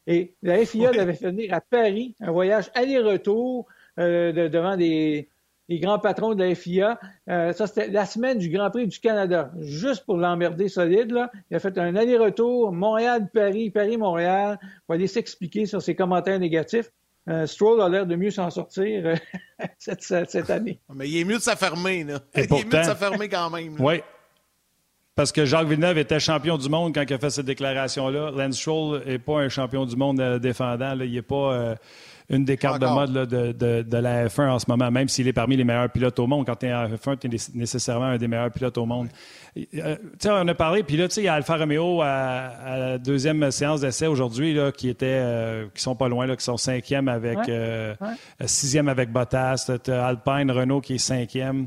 [0.06, 3.66] Et la FIA l'avait fait venir à Paris, un voyage aller-retour
[3.98, 5.28] euh, devant des,
[5.70, 6.98] grands patrons de la FIA.
[7.26, 11.10] ça, c'était la semaine du Grand Prix du Canada, juste pour l'emmerder solide.
[11.10, 11.30] Là.
[11.50, 16.90] Il a fait un aller-retour, Montréal-Paris, Paris-Montréal, pour aller s'expliquer sur ses commentaires négatifs.
[17.28, 19.66] Euh, Stroll a l'air de mieux s'en sortir euh,
[19.98, 20.80] cette, année.
[20.94, 22.04] Mais il est mieux de s'affermer.
[22.04, 22.20] Là.
[22.34, 23.76] il est mieux de s'affermer quand même.
[23.78, 24.00] Oui.
[25.18, 28.30] Parce que Jacques Villeneuve était champion du monde quand il a fait cette déclaration-là.
[28.30, 30.94] Lance Stroll n'est pas un champion du monde euh, défendant.
[31.00, 31.74] Il n'est pas
[32.30, 35.56] une des cartes de mode de, la F1 en ce moment, même s'il est parmi
[35.56, 36.46] les meilleurs pilotes au monde.
[36.46, 39.08] Quand tu es en F1, tu es nécessairement un des meilleurs pilotes au monde.
[39.74, 43.80] Euh, on a parlé, puis là, il y a Alfa Romeo à, la deuxième séance
[43.80, 47.96] d'essai aujourd'hui, qui étaient, euh, qui sont pas loin, là, qui sont cinquième avec, euh,
[48.44, 51.66] sixième avec Bottas, Alpine, Renault qui est cinquième.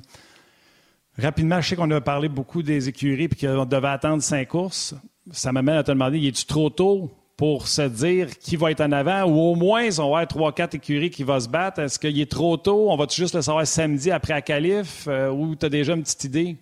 [1.22, 4.96] Rapidement, je sais qu'on a parlé beaucoup des écuries puis qu'on devait attendre cinq courses.
[5.32, 8.92] Ça m'amène à te demander, est-tu trop tôt pour se dire qui va être en
[8.92, 11.80] avant ou au moins on va avoir trois, quatre écuries qui vont se battre?
[11.80, 12.90] Est-ce qu'il est trop tôt?
[12.90, 16.02] On va juste le savoir samedi après la qualif euh, ou tu as déjà une
[16.02, 16.58] petite idée?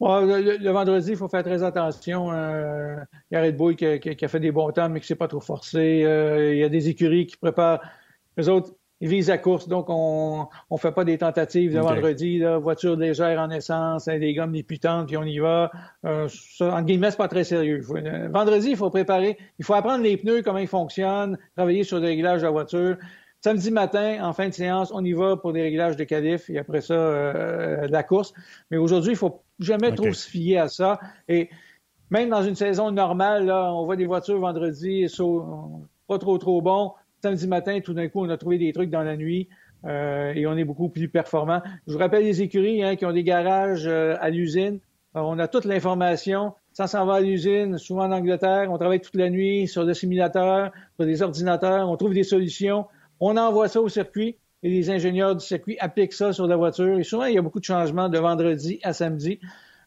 [0.00, 2.32] le, vendredi, il faut faire très attention.
[2.32, 2.96] Euh,
[3.30, 5.14] il y a Red Bull qui a, fait des bons temps, mais qui ne s'est
[5.14, 6.02] pas trop forcé.
[6.04, 7.80] Euh, il y a des écuries qui préparent.
[8.36, 12.38] Les autres, ils visent la course, donc on ne fait pas des tentatives de vendredi,
[12.38, 15.70] là, voiture légère en essence, hein, des gommes des putantes, puis on y va.
[16.06, 17.82] Euh, ça, en guillemets, c'est pas très sérieux.
[17.90, 21.98] Euh, vendredi, il faut préparer, il faut apprendre les pneus, comment ils fonctionnent, travailler sur
[21.98, 22.96] le réglage de la voiture.
[23.42, 26.58] Samedi matin, en fin de séance, on y va pour des réglages de qualif et
[26.58, 28.32] après ça, euh, la course.
[28.70, 30.98] Mais aujourd'hui, il faut jamais trop se fier à ça.
[31.28, 31.50] Et
[32.10, 35.06] même dans une saison normale, là, on voit des voitures vendredi,
[36.08, 36.92] pas trop trop bon.
[37.26, 39.48] Samedi matin, tout d'un coup, on a trouvé des trucs dans la nuit.
[39.84, 41.60] Euh, et on est beaucoup plus performant.
[41.88, 44.78] Je vous rappelle les écuries hein, qui ont des garages euh, à l'usine.
[45.14, 46.54] on a toute l'information.
[46.72, 48.70] Ça s'en va à l'usine, souvent en Angleterre.
[48.70, 51.88] On travaille toute la nuit sur des simulateurs, sur des ordinateurs.
[51.88, 52.86] On trouve des solutions.
[53.18, 56.98] On envoie ça au circuit et les ingénieurs du circuit appliquent ça sur la voiture.
[56.98, 59.40] Et souvent, il y a beaucoup de changements de vendredi à samedi.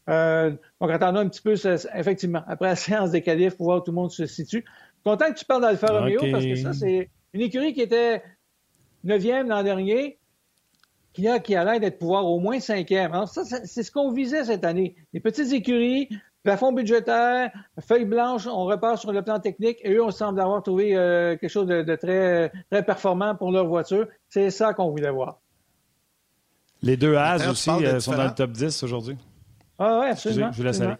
[0.08, 1.54] Euh, donc, attendons un petit peu,
[1.94, 4.64] effectivement, après la séance des qualifs pour voir où tout le monde se situe.
[5.04, 8.22] Content que tu parles d'Alfa Romeo parce que ça, c'est une écurie qui était
[9.04, 10.18] neuvième l'an dernier,
[11.12, 13.12] qui a, qui a l'air d'être pouvoir au moins cinquième.
[13.12, 14.94] Alors, ça, c'est ce qu'on visait cette année.
[15.12, 16.08] Les petites écuries,
[16.42, 17.50] plafond budgétaire,
[17.80, 21.36] feuille blanche, on repart sur le plan technique et eux, on semble avoir trouvé euh,
[21.36, 24.06] quelque chose de, très, très performant pour leur voiture.
[24.28, 25.40] C'est ça qu'on voulait voir.
[26.82, 29.18] Les deux As aussi euh, sont dans le top 10 aujourd'hui.
[29.78, 30.52] Ah oui, absolument.
[30.52, 30.94] Je, laisse aller.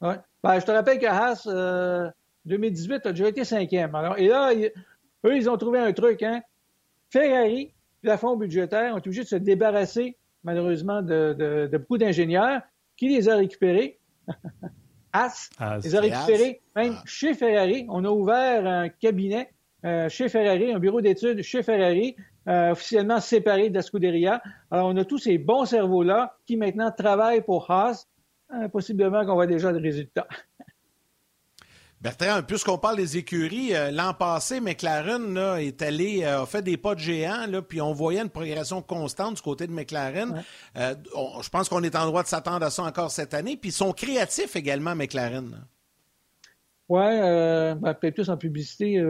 [0.00, 0.16] Ouais.
[0.42, 2.12] Ben, je te rappelle que Haas,
[2.44, 3.94] 2018, euh, a déjà été cinquième.
[3.94, 4.52] Alors, et là,
[5.24, 6.22] eux, ils ont trouvé un truc.
[6.22, 6.42] Hein?
[7.10, 7.72] Ferrari,
[8.02, 12.60] plafond budgétaire, ont été obligés de se débarrasser, malheureusement, de, beaucoup d'ingénieurs.
[12.96, 13.98] Qui les a récupérés?
[15.12, 15.50] As,
[15.82, 17.02] les a récupérés même ah.
[17.06, 17.86] chez Ferrari.
[17.88, 19.50] On a ouvert un cabinet
[19.84, 22.16] euh, chez Ferrari, un bureau d'études chez Ferrari,
[22.48, 24.42] euh, officiellement séparé de la Scuderia.
[24.70, 28.06] Alors, on a tous ces bons cerveaux-là qui maintenant travaillent pour Haas.
[28.52, 30.28] Euh, possiblement qu'on voit déjà des résultats.
[32.04, 36.76] Bertrand, puisqu'on parle des écuries, euh, l'an passé, McLaren est allé, euh, a fait des
[36.76, 40.44] pas de géant, là, puis on voyait une progression constante du côté de McLaren.
[40.76, 40.94] Euh,
[41.40, 43.56] je pense qu'on est en droit de s'attendre à ça encore cette année.
[43.56, 45.64] Puis ils sont créatifs également, McLaren.
[46.90, 49.02] Oui, ben, peut-être plus en publicité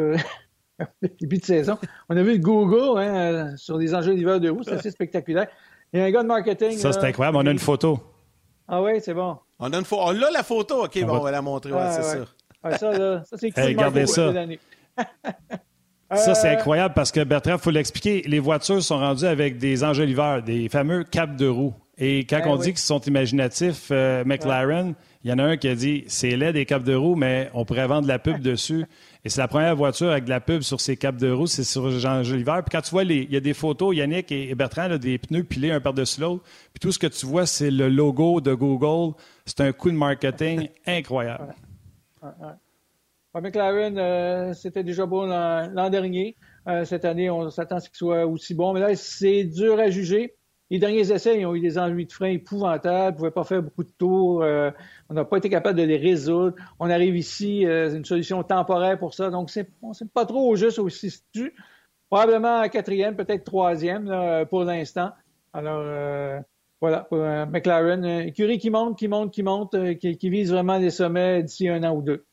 [1.21, 1.77] début de saison.
[2.09, 5.49] On a vu le Google hein, sur des enjeux d'hiver de roue, c'est assez spectaculaire.
[5.93, 6.79] Il y a un gars de marketing.
[6.79, 7.39] Ça, c'est incroyable.
[7.39, 7.99] On a une photo.
[8.69, 9.37] Ah oui, c'est bon.
[9.59, 10.03] On a une photo.
[10.05, 10.85] On a la photo.
[10.85, 11.73] OK, bon, on va la montrer.
[11.91, 14.33] c'est ça ça, ça c'est Regardez ça.
[16.17, 19.59] Ça, c'est euh, incroyable parce que Bertrand, il faut l'expliquer, les voitures sont rendues avec
[19.59, 21.75] des enjoliveurs, des fameux capes de roue.
[21.97, 25.57] Et quand eh on dit qu'ils sont imaginatifs, euh, McLaren, il y en a un
[25.57, 28.19] qui a dit c'est laid des capes de roue, mais on pourrait vendre de la
[28.19, 28.85] pub dessus.
[29.25, 31.65] Et c'est la première voiture avec de la pub sur ces capes de roue, c'est
[31.65, 32.61] sur Jean Joliver.
[32.67, 35.71] Puis quand tu vois, il y a des photos, Yannick et Bertrand, des pneus pilés
[35.71, 36.43] un par-dessus l'autre.
[36.73, 39.15] Puis tout ce que tu vois, c'est le logo de Google.
[39.47, 41.55] C'est un coup de marketing incroyable.
[43.41, 46.37] McLaren, euh, c'était déjà bon l'an dernier.
[46.69, 48.73] Euh, cette année, on s'attend à ce qu'il soit aussi bon.
[48.73, 50.35] Mais là, c'est dur à juger.
[50.71, 53.09] Les derniers essais, ils ont eu des ennuis de frein épouvantables.
[53.09, 54.43] Ils ne pouvaient pas faire beaucoup de tours.
[54.43, 54.71] Euh,
[55.09, 56.57] on n'a pas été capable de les résoudre.
[56.79, 59.31] On arrive ici, c'est une solution temporaire pour ça.
[59.31, 59.51] Donc,
[59.83, 61.55] on ne sait pas trop juste aussi situe.
[62.09, 65.11] Probablement quatrième, peut-être troisième pour l'instant.
[65.53, 66.43] Alors,
[66.85, 68.05] voilà, pour McLaren.
[68.05, 71.83] Écurie qui monte, qui monte, qui monte, qui, qui vise vraiment les sommets d'ici un
[71.83, 72.25] an ou deux.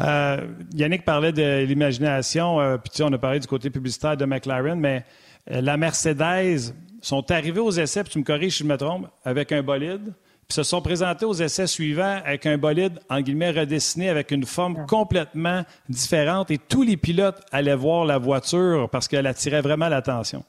[0.00, 4.78] Euh, Yannick parlait de l'imagination, euh, puis on a parlé du côté publicitaire de McLaren,
[4.78, 5.04] mais
[5.50, 9.06] euh, la Mercedes sont arrivés aux essais, puis tu me corriges si je me trompe,
[9.24, 10.12] avec un bolide,
[10.48, 14.44] puis se sont présentés aux essais suivants avec un bolide, en guillemets, redessiné avec une
[14.44, 19.88] forme complètement différente, et tous les pilotes allaient voir la voiture parce qu'elle attirait vraiment
[19.88, 20.44] l'attention.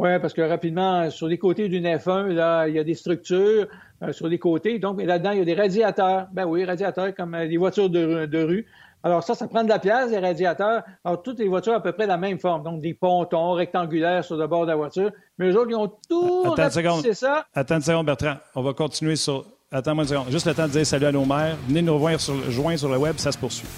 [0.00, 3.66] Oui, parce que rapidement, sur les côtés d'une F1, là, il y a des structures
[4.02, 4.78] euh, sur les côtés.
[4.78, 6.26] Donc, là-dedans, il y a des radiateurs.
[6.32, 8.64] Ben oui, radiateurs comme les euh, voitures de, rue.
[9.02, 10.84] Alors ça, ça prend de la place, les radiateurs.
[11.04, 12.62] Alors, toutes les voitures ont à peu près la même forme.
[12.62, 15.10] Donc, des pontons rectangulaires sur le bord de la voiture.
[15.36, 16.70] Mais eux autres, ils ont tout Attends
[17.12, 17.44] ça.
[17.52, 18.36] Attends une seconde, Bertrand.
[18.54, 19.44] On va continuer sur...
[19.70, 20.30] Attends-moi une seconde.
[20.30, 21.58] Juste le temps de dire salut à nos mères.
[21.68, 23.68] Venez nous rejoindre sur, joindre sur le web, ça se poursuit.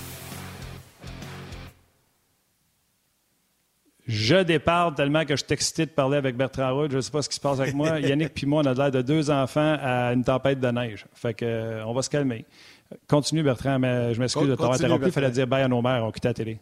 [4.06, 6.90] Je départ tellement que je suis excité de parler avec Bertrand Roux.
[6.90, 8.00] Je ne sais pas ce qui se passe avec moi.
[8.00, 11.06] Yannick et moi, on a l'air de deux enfants à une tempête de neige.
[11.14, 12.44] Fait que, euh, on va se calmer.
[13.08, 15.06] Continue, Bertrand, mais je m'excuse de t'avoir interrompu.
[15.06, 16.04] Il fallait dire bye à nos mères.
[16.04, 16.58] On quitte la télé.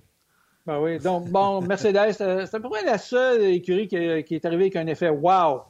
[0.66, 0.98] Ben oui.
[0.98, 4.86] Donc, bon, Mercedes, c'est à peu près la seule écurie qui, est arrivée avec un
[4.86, 5.62] effet wow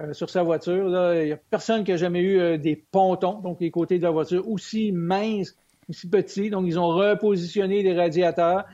[0.00, 0.88] euh, sur sa voiture.
[1.14, 4.04] Il n'y a personne qui a jamais eu euh, des pontons, donc les côtés de
[4.04, 5.54] la voiture, aussi minces,
[5.90, 6.48] aussi petits.
[6.48, 8.64] Donc, ils ont repositionné les radiateurs.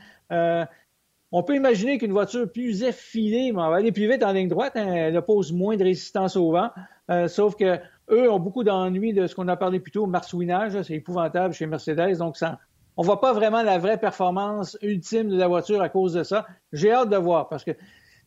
[1.37, 4.47] On peut imaginer qu'une voiture plus effilée, mais on va aller plus vite en ligne
[4.47, 6.69] droite, hein, elle oppose moins de résistance au vent.
[7.11, 7.77] Euh, sauf que
[8.09, 11.65] eux ont beaucoup d'ennuis de ce qu'on a parlé plus tôt, marsouinage, c'est épouvantable chez
[11.65, 12.19] Mercedes.
[12.19, 12.59] Donc, ça,
[12.95, 16.47] on voit pas vraiment la vraie performance ultime de la voiture à cause de ça.
[16.71, 17.71] J'ai hâte de voir parce que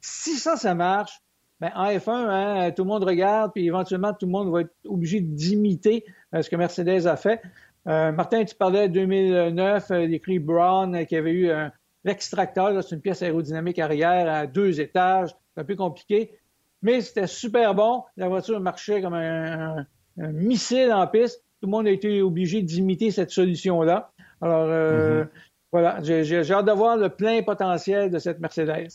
[0.03, 1.23] si ça, ça marche,
[1.61, 4.75] ben, en F1, hein, tout le monde regarde, puis éventuellement, tout le monde va être
[4.85, 6.05] obligé d'imiter
[6.35, 7.41] euh, ce que Mercedes a fait.
[7.87, 11.73] Euh, Martin, tu parlais de 2009, l'écrit Brown qui avait eu un,
[12.09, 15.29] L'extracteur, c'est une pièce aérodynamique arrière à deux étages.
[15.55, 16.39] C'est un peu compliqué.
[16.81, 18.03] Mais c'était super bon.
[18.17, 19.87] La voiture marchait comme un,
[20.17, 21.45] missile en piste.
[21.61, 24.11] le monde a été obligé d'imiter cette solution-là.
[24.41, 25.29] Alors, mm-hmm.
[25.71, 28.89] voilà, j'ai hâte de voir le plein potentiel de cette Mercedes.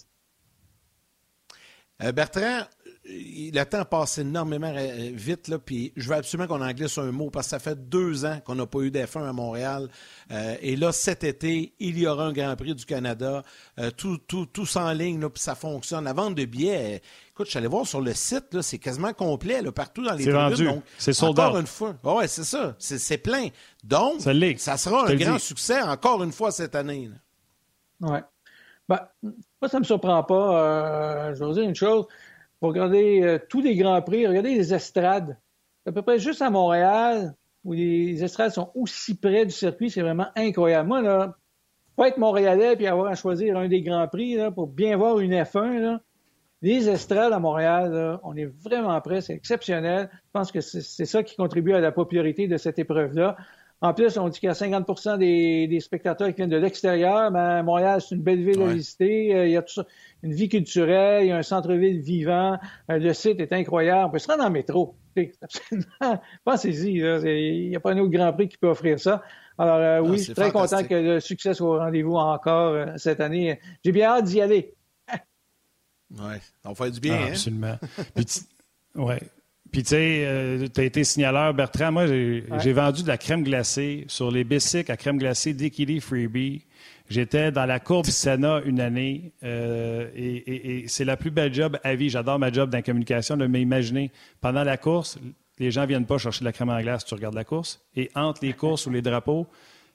[2.00, 2.62] Bertrand,
[3.06, 7.12] le temps passe énormément euh, vite, là, puis je veux absolument qu'on en glisse un
[7.12, 9.90] mot, parce que ça fait deux ans qu'on n'a pas eu d'F1 à Montréal.
[10.32, 13.44] Euh, et là, cet été, il y aura un Grand Prix du Canada.
[13.80, 16.06] Euh, tout, tout, tout ligne, puis ça fonctionne.
[16.06, 17.02] La vente de billets,
[17.32, 20.26] écoute, je suis allé voir sur le site, c'est quasiment complet, là, partout dans les
[20.26, 20.82] tribunes.
[20.98, 21.50] C'est soldat.
[21.50, 21.96] Encore une fois.
[22.04, 22.76] Oui, c'est ça.
[22.80, 23.50] C'est plein.
[23.84, 24.22] Donc,
[24.58, 27.10] ça, sera un grand succès, encore une fois, cette année.
[28.00, 28.20] Oui.
[28.88, 31.34] Ben, moi, ça ne me surprend pas.
[31.34, 32.06] je vais vous dire une chose
[32.70, 35.38] regarder euh, tous les Grands Prix, regardez les estrades.
[35.86, 40.02] À peu près juste à Montréal, où les estrades sont aussi près du circuit, c'est
[40.02, 40.88] vraiment incroyable.
[40.88, 41.36] Moi, là,
[41.96, 45.34] pas être Montréalais puis avoir à choisir un des Grands Prix pour bien voir une
[45.34, 46.02] F1, là,
[46.62, 50.10] les estrades à Montréal, on est vraiment près, c'est exceptionnel.
[50.14, 53.36] Je pense que c'est ça qui contribue à la popularité de cette épreuve-là.
[53.84, 57.30] En plus, on dit qu'il y a 50% des, spectateurs qui viennent de l'extérieur.
[57.32, 59.36] Mais Montréal, c'est une belle ville à visiter.
[59.36, 59.86] Euh, il y a tout ça,
[60.24, 62.58] une vie culturelle, il y a un centre-ville vivant.
[62.90, 64.06] Euh, le site est incroyable.
[64.08, 64.96] On peut se rendre en métro.
[66.46, 69.22] Pensez-y, il n'y a pas un autre Grand Prix qui peut offrir ça.
[69.58, 73.20] Alors euh, oui, je suis très content que le succès soit au rendez-vous encore cette
[73.20, 73.60] année.
[73.84, 74.76] J'ai bien hâte d'y aller.
[76.10, 77.18] oui, on va faire du bien.
[77.20, 77.32] Ah, hein?
[77.32, 77.78] Absolument.
[78.96, 79.20] ouais.
[79.74, 81.92] Puis, tu sais, euh, tu as été signaleur, Bertrand.
[81.92, 86.62] Moi, j'ai vendu de la crème glacée sur les bicycles à crème glacée Dikili Freebie.
[87.10, 91.96] J'étais dans la courbe Senna une année euh, et, c'est la plus belle job à
[91.96, 92.12] vie.
[92.12, 94.12] J'adore ma job dans la communication, mais imaginez,
[94.42, 95.18] pendant la course,
[95.58, 97.82] les gens ne viennent pas chercher de la crème en glace, tu regardes la course.
[97.96, 99.48] Et entre les courses ou les drapeaux,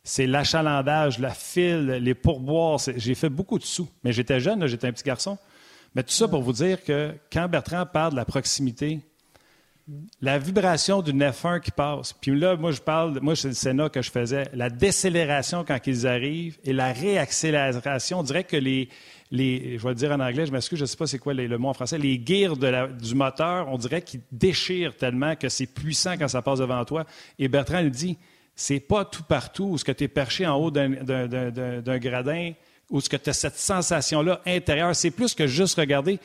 [0.03, 2.81] c'est l'achalandage, la file, les pourboires.
[2.97, 3.89] J'ai fait beaucoup de sous.
[4.03, 5.39] Mais j'étais jeune, j'étais un petit garçon.
[5.95, 9.03] Mais tout ça pour vous dire que quand Bertrand parle de la proximité,
[10.21, 12.13] la vibration d'une F1 qui passe.
[12.13, 15.79] Puis là, moi, je parle, moi, c'est le Sénat que je faisais, la décélération quand
[15.87, 18.21] ils arrivent et la réaccélération.
[18.21, 18.89] On dirait que les,
[19.33, 21.59] je vais le dire en anglais, je m'excuse, je ne sais pas c'est quoi le
[21.59, 26.15] mot en français, les gears du moteur, on dirait qu'ils déchirent tellement que c'est puissant
[26.19, 27.05] quand ça passe devant toi.
[27.39, 28.19] Et Bertrand le dit,
[28.55, 32.53] c'est pas tout partout où ce que tu es perché en haut d'un gradin,
[32.91, 34.95] où ce que tu as cette sensation-là intérieure.
[34.97, 36.19] C'est plus que juste regarder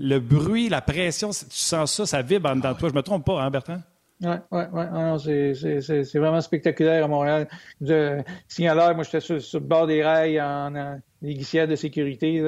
[0.00, 2.88] le bruit, la pression, tu sens ça, ça vibre en dedans de toi.
[2.88, 3.80] Je me trompe pas, hein, Bertrand?
[4.22, 5.82] Oui, oui, oui.
[5.82, 7.48] C'est vraiment spectaculaire à Montréal.
[7.82, 12.42] Je, signaleur, moi, j'étais sur, le bord des rails en, les glissières de sécurité.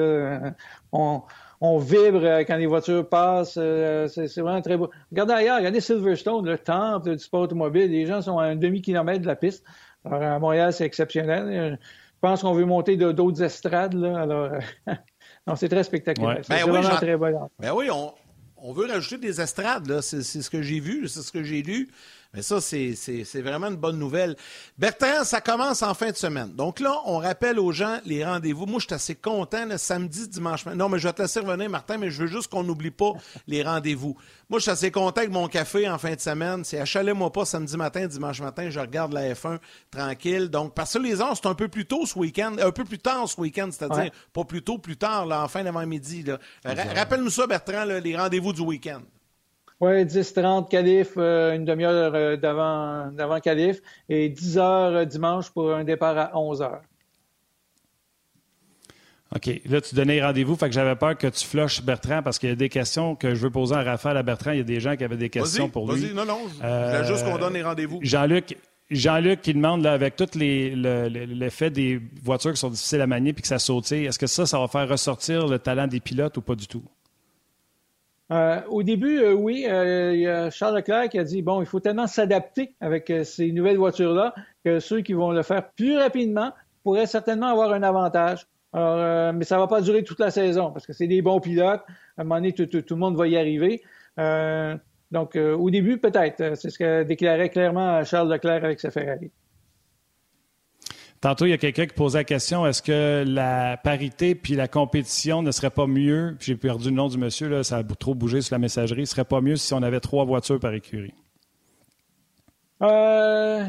[0.91, 1.21] On,
[1.61, 3.57] on, vibre quand les voitures passent.
[3.57, 4.89] Euh, c'est vraiment très beau.
[5.11, 7.89] Regardez ailleurs, regardez Silverstone, le temple du sport automobile.
[7.89, 9.63] Les gens sont à un demi-kilomètre de la piste.
[10.05, 11.79] Alors, à Montréal, c'est exceptionnel.
[11.79, 13.93] Je pense qu'on veut monter d'autres estrades.
[13.93, 14.49] Là, alors,
[15.47, 16.39] Non, c'est très spectaculaire.
[16.43, 17.49] C'est ben vraiment très bon.
[17.59, 18.13] Ben oui, on,
[18.57, 21.89] on veut rajouter des estrades, C'est ce que j'ai vu, c'est ce que j'ai lu.
[22.33, 24.35] Mais ça, c'est vraiment une bonne nouvelle.
[24.77, 26.51] Bertrand, ça commence en fin de semaine.
[26.53, 28.65] Donc là, on rappelle aux gens les rendez-vous.
[28.65, 30.65] Moi, je suis assez content, le samedi, dimanche.
[30.65, 33.11] Non, mais je vais te laisser revenir, Martin, mais je veux juste qu'on n'oublie pas
[33.47, 34.17] les rendez-vous.
[34.49, 36.63] Moi, je suis assez content avec mon café en fin de semaine.
[36.63, 39.59] C'est achalet-moi pas samedi matin, dimanche matin, je regarde la F1
[39.91, 40.49] tranquille.
[40.49, 42.99] Donc, parce que les ans, c'est un peu plus tôt ce week-end, un peu plus
[42.99, 46.25] tard ce week-end, c'est-à-dire pas plus tôt, plus tard, là, en fin d'avant-midi.
[46.65, 49.01] Rappelle-nous ça, Bertrand, les rendez-vous du week-end.
[49.83, 55.49] Oui, 10-30 qualif, euh, une demi-heure euh, d'avant, d'avant qualif, et 10 heures euh, dimanche
[55.49, 56.83] pour un départ à 11 heures.
[59.35, 59.49] OK.
[59.65, 62.51] Là, tu donnais rendez-vous, fait que j'avais peur que tu flushes Bertrand parce qu'il y
[62.53, 64.51] a des questions que je veux poser à Raphaël, à Bertrand.
[64.51, 65.99] Il y a des gens qui avaient des questions pour lui.
[65.99, 66.39] Vas-y, non, non.
[66.61, 67.99] Je juste qu'on donne les rendez-vous.
[68.03, 68.57] Jean-Luc,
[68.89, 73.41] Jean-Luc qui demande, là, avec tout l'effet des voitures qui sont difficiles à manier puis
[73.41, 76.41] que ça saute, est-ce que ça, ça va faire ressortir le talent des pilotes ou
[76.41, 76.83] pas du tout?
[78.31, 81.61] Euh, au début, euh, oui, euh, il y a Charles Leclerc qui a dit bon,
[81.61, 85.97] il faut tellement s'adapter avec ces nouvelles voitures-là que ceux qui vont le faire plus
[85.97, 86.53] rapidement
[86.83, 88.47] pourraient certainement avoir un avantage.
[88.73, 91.81] mais ça ne va pas durer toute la saison parce que c'est des bons pilotes.
[92.17, 93.81] À un moment donné, tout, le monde va y arriver.
[95.11, 96.55] donc, au début, peut-être.
[96.55, 99.31] C'est ce que déclarait clairement Charles Leclerc avec sa Ferrari.
[101.23, 104.67] Tantôt, il y a quelqu'un qui posait la question est-ce que la parité puis la
[104.67, 106.35] compétition ne serait pas mieux?
[106.41, 108.99] J'ai perdu le nom du monsieur, là, ça a trop bougé sur la messagerie.
[108.99, 111.13] Ne serait pas mieux si on avait trois voitures par écurie?
[112.81, 113.63] Euh...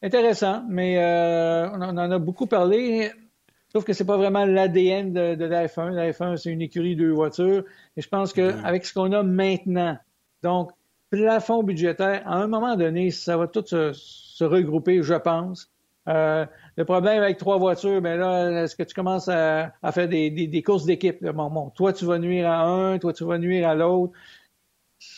[0.00, 3.10] Intéressant, mais euh, on en a beaucoup parlé.
[3.72, 5.90] Sauf que c'est pas vraiment l'ADN de, la F1.
[5.90, 7.64] La F1, c'est une écurie de voitures.
[7.96, 9.98] Et je pense qu'avec ce qu'on a maintenant,
[10.44, 10.70] donc
[11.10, 15.72] plafond budgétaire, à un moment donné, ça va tout se regrouper, je pense.
[16.08, 16.46] Euh,
[16.76, 20.86] le problème avec trois voitures, ben là, est-ce que tu commences à, faire des, courses
[20.86, 21.24] d'équipe?
[21.24, 24.12] Bon, bon, toi, tu vas nuire à un, toi, tu vas nuire à l'autre.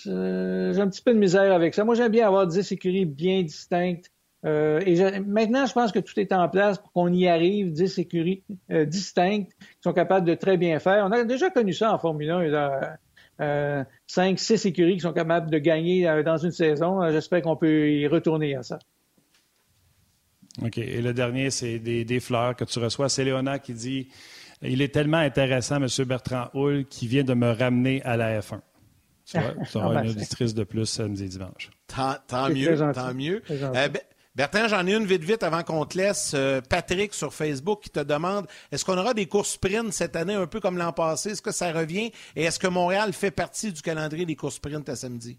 [0.05, 1.85] j'ai un petit peu de misère avec ça.
[1.85, 4.11] Moi, j'aime bien avoir 10 écuries bien distinctes.
[4.47, 7.99] Euh, et maintenant, je pense que tout est en place pour qu'on y arrive, 10
[7.99, 11.05] écuries euh, distinctes qui sont capables de très bien faire.
[11.07, 12.43] On a déjà connu ça en Formule 1.
[12.45, 12.97] Là,
[13.41, 17.11] euh, 5, 6 écuries qui sont capables de gagner dans une saison.
[17.11, 18.79] J'espère qu'on peut y retourner à ça.
[20.63, 20.79] OK.
[20.79, 23.09] Et le dernier, c'est des, des, fleurs que tu reçois.
[23.09, 24.09] C'est Léona qui dit
[24.63, 25.87] Il est tellement intéressant, M.
[26.07, 28.61] Bertrand Hull, qui vient de me ramener à la F1.
[29.25, 31.71] Tu vois, tu auras ah, ben, une auditrice de plus samedi et dimanche.
[31.87, 33.43] Tant, tant mieux, tant mieux.
[33.51, 33.89] Euh,
[34.35, 36.33] Bertrand, j'en ai une vite vite avant qu'on te laisse.
[36.35, 40.35] Euh, Patrick sur Facebook qui te demande est-ce qu'on aura des courses sprint cette année
[40.35, 41.31] un peu comme l'an passé?
[41.31, 42.13] Est-ce que ça revient?
[42.35, 45.39] Et est-ce que Montréal fait partie du calendrier des courses sprint à samedi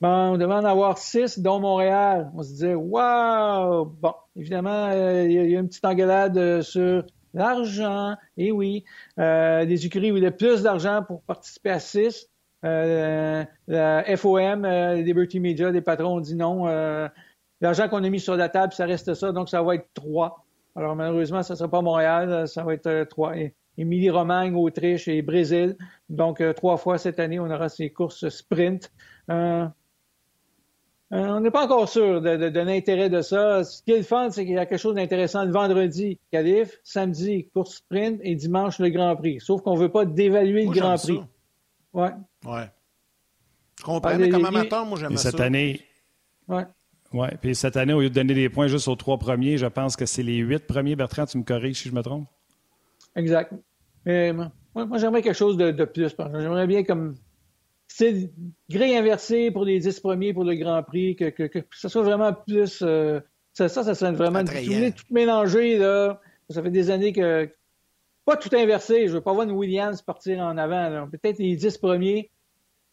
[0.00, 2.30] Bon, on demande d'avoir six, dont Montréal.
[2.34, 7.04] On se disait waouh Bon, évidemment, euh, il y, a une petite engueulade euh, sur
[7.32, 8.16] l'argent.
[8.36, 8.84] Et oui,
[9.16, 12.28] des écuries où il y a plus d'argent pour participer à six.
[12.62, 14.66] la FOM,
[14.96, 16.66] Liberty Media, des patrons ont dit non
[17.60, 20.44] L'argent qu'on a mis sur la table, ça reste ça, donc ça va être trois.
[20.76, 23.32] Alors malheureusement, ça ne sera pas Montréal, ça va être euh, trois.
[23.78, 25.76] Émilie-Romagne, Autriche et Brésil.
[26.08, 28.92] Donc euh, trois fois cette année, on aura ces courses sprint.
[31.14, 33.62] Euh, on n'est pas encore sûr de, l'intérêt de ça.
[33.62, 36.80] Ce qui est le fun, c'est qu'il y a quelque chose d'intéressant le vendredi, qualif,
[36.82, 39.38] samedi, course sprint et dimanche, le Grand Prix.
[39.40, 41.20] Sauf qu'on ne veut pas dévaluer le Grand Prix.
[41.92, 42.10] Ouais.
[42.44, 42.68] Ouais.
[43.78, 45.30] Je comprends, mais comme amateur, moi, j'aime ça.
[45.30, 45.80] Cette année,
[46.48, 46.64] ouais.
[47.12, 49.66] Oui, puis cette année, au lieu de donner des points juste aux trois premiers, je
[49.66, 50.96] pense que c'est les huit premiers.
[50.96, 52.26] Bertrand, tu me corriges si je me trompe?
[53.14, 53.52] Exact.
[54.04, 54.50] Mais moi,
[54.96, 56.12] j'aimerais quelque chose de, plus.
[56.18, 57.14] J'aimerais bien comme
[57.86, 58.30] c'est
[58.70, 62.32] grille inversée pour les dix premiers pour le Grand Prix, que, que, ça soit vraiment
[62.32, 62.82] plus.
[62.82, 63.20] Euh,
[63.52, 64.44] ça, ça, serait vraiment.
[64.44, 66.20] Tout, tout mélanger, là.
[66.50, 67.48] Ça fait des années que.
[68.24, 69.06] Pas tout inversé.
[69.06, 71.08] Je veux pas voir une Williams partir en avant.
[71.08, 72.30] Peut-être les dix premiers,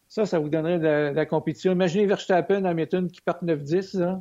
[0.08, 1.72] ça, ça vous donnerait de, la, compétition.
[1.72, 4.20] Imaginez Verstappen, Hamilton qui partent 9-10.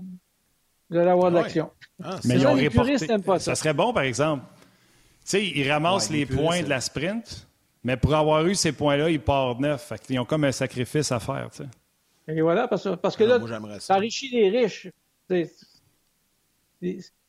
[0.88, 1.70] Vous allez avoir de l'action.
[2.02, 3.06] Ah, mais ils ont reporté...
[3.18, 3.54] pas ça.
[3.54, 3.54] ça.
[3.56, 4.44] serait bon, par exemple.
[5.24, 7.48] Tu sais, ils ramassent les points de la sprint,
[7.82, 9.92] mais pour avoir eu ces points-là, ils partent neuf.
[10.08, 11.48] ils ont comme un sacrifice à faire.
[12.28, 14.88] Et voilà, parce, parce que ah, là, ça enrichit les riches.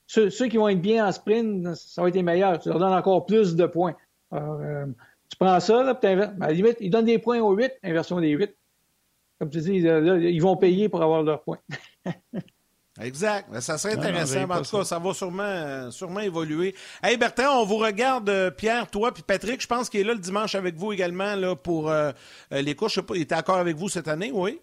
[0.07, 2.59] Ceux, qui vont être bien en sprint, ça va être les meilleurs.
[2.59, 3.95] Tu leur donnes encore plus de points.
[4.31, 4.85] Alors, euh,
[5.29, 7.71] tu prends ça, là, puis ben, à la limite, ils donnent des points aux 8,
[7.83, 8.53] inversion des 8.
[9.39, 11.59] Comme tu dis, ils vont payer pour avoir leurs points.
[12.99, 13.47] Exact.
[13.61, 14.49] Ça serait intéressant.
[14.49, 16.75] en tout cas, ça va sûrement, sûrement évoluer.
[17.01, 20.13] Hey Bertrand, on vous regarde, euh, Pierre, toi, puis Patrick, je pense qu'il est là
[20.13, 22.11] le dimanche avec vous également là, pour euh,
[22.51, 22.93] euh, les courses.
[22.93, 24.59] Je sais pas, il était encore avec vous cette année, oui?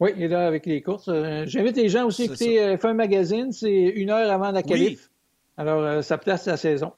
[0.00, 1.10] Oui, il est là avec les courses.
[1.44, 3.52] J'invite les gens aussi à écouter Fin Magazine.
[3.52, 5.10] C'est une heure avant la qualif.
[5.56, 6.92] Alors, ça place la saison.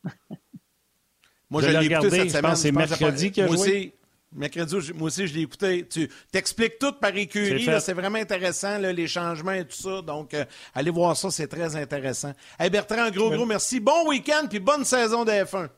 [1.51, 2.57] Moi, je, l'ai écouté cette semaine.
[2.57, 3.93] c'est mercredi que moi aussi,
[4.35, 5.87] mercredi, moi aussi, je l'ai écouté.
[5.89, 7.67] Tu t'expliques tout par écurie.
[7.81, 10.03] C'est vraiment intéressant, les changements et tout ça.
[10.03, 12.33] Donc, euh, allez voir ça, c'est très intéressant.
[12.59, 13.81] Hey Bertrand, un gros, gros merci.
[13.81, 15.69] Bon week-end puis bonne saison de F1.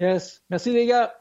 [0.00, 0.42] Yes.
[0.48, 1.14] Merci, les gars.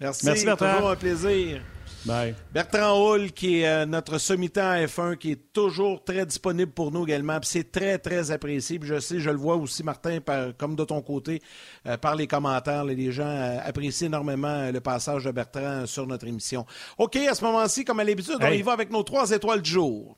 [0.00, 0.74] Merci, merci Bertrand.
[0.74, 1.62] Toujours un plaisir.
[2.04, 7.04] Bertrand Hull, qui est euh, notre sommitant F1, qui est toujours très disponible pour nous
[7.04, 7.38] également.
[7.42, 8.80] C'est très, très apprécié.
[8.82, 10.18] je sais, je le vois aussi, Martin,
[10.58, 11.40] comme de ton côté,
[11.86, 12.84] euh, par les commentaires.
[12.84, 16.66] les gens euh, apprécient énormément le passage de Bertrand sur notre émission.
[16.98, 19.70] OK, à ce moment-ci, comme à l'habitude, on y va avec nos trois étoiles du
[19.70, 20.16] jour.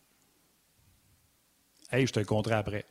[1.93, 2.85] Hey, je te le compterai après.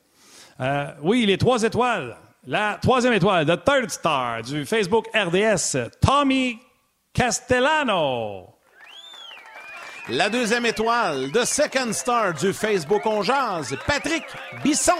[1.01, 2.15] oui, les trois étoiles.
[2.45, 6.59] La troisième étoile, the third star du Facebook RDS, Tommy
[7.13, 8.52] Castellano.
[10.09, 13.21] La deuxième étoile, de Second Star du Facebook On
[13.87, 14.25] Patrick
[14.61, 14.91] Bisson.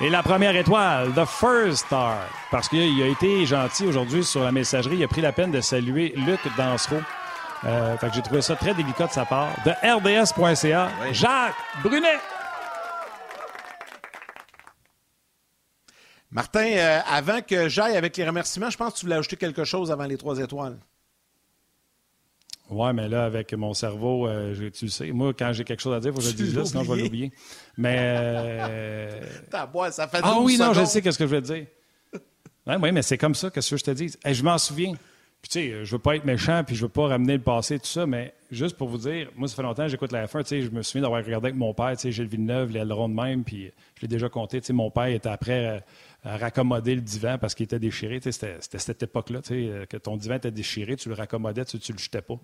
[0.00, 2.18] Et la première étoile, The First Star,
[2.50, 5.60] parce qu'il a été gentil aujourd'hui sur la messagerie, il a pris la peine de
[5.60, 7.00] saluer Luc Dansereau.
[7.64, 9.50] Euh, fait que j'ai trouvé ça très délicat de sa part.
[9.64, 12.18] De RDS.ca, Jacques Brunet.
[16.32, 19.62] Martin, euh, avant que j'aille avec les remerciements, je pense que tu voulais ajouter quelque
[19.62, 20.76] chose avant les trois étoiles.
[22.70, 25.94] Oui, mais là, avec mon cerveau, euh, tu le sais, moi, quand j'ai quelque chose
[25.94, 27.32] à dire, il faut que je le dise là, sinon je vais l'oublier.
[27.76, 27.96] Mais.
[27.98, 29.20] Euh...
[29.90, 31.66] ça fait ah oui, non, je sais ce que je veux dire.
[32.66, 34.12] oui, mais c'est comme ça, que ce que je te dis.
[34.24, 34.94] je m'en souviens.
[35.42, 37.78] Puis, tu sais, je veux pas être méchant, puis je veux pas ramener le passé,
[37.78, 40.42] tout ça, mais juste pour vous dire, moi, ça fait longtemps que j'écoute la F1,
[40.42, 42.80] tu sais, je me souviens d'avoir regardé avec mon père, tu sais, Gilles Villeneuve, les
[42.80, 45.80] ailerons de même, puis je l'ai déjà compté, tu sais, mon père était après euh,
[46.24, 50.50] raccommoder le divan parce qu'il était déchiré, c'était cette époque-là, euh, que ton divan était
[50.50, 52.38] déchiré, tu le raccommodais, tu, tu le jetais pas.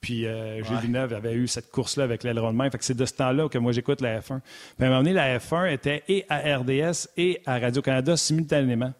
[0.00, 2.70] Puis euh, Gilles Villeneuve avait eu cette course-là avec l'aileron de.
[2.70, 4.40] Fait que c'est de ce temps-là que moi j'écoute la F1.
[4.40, 8.92] Puis à un moment donné, la F1 était et à RDS et à Radio-Canada simultanément.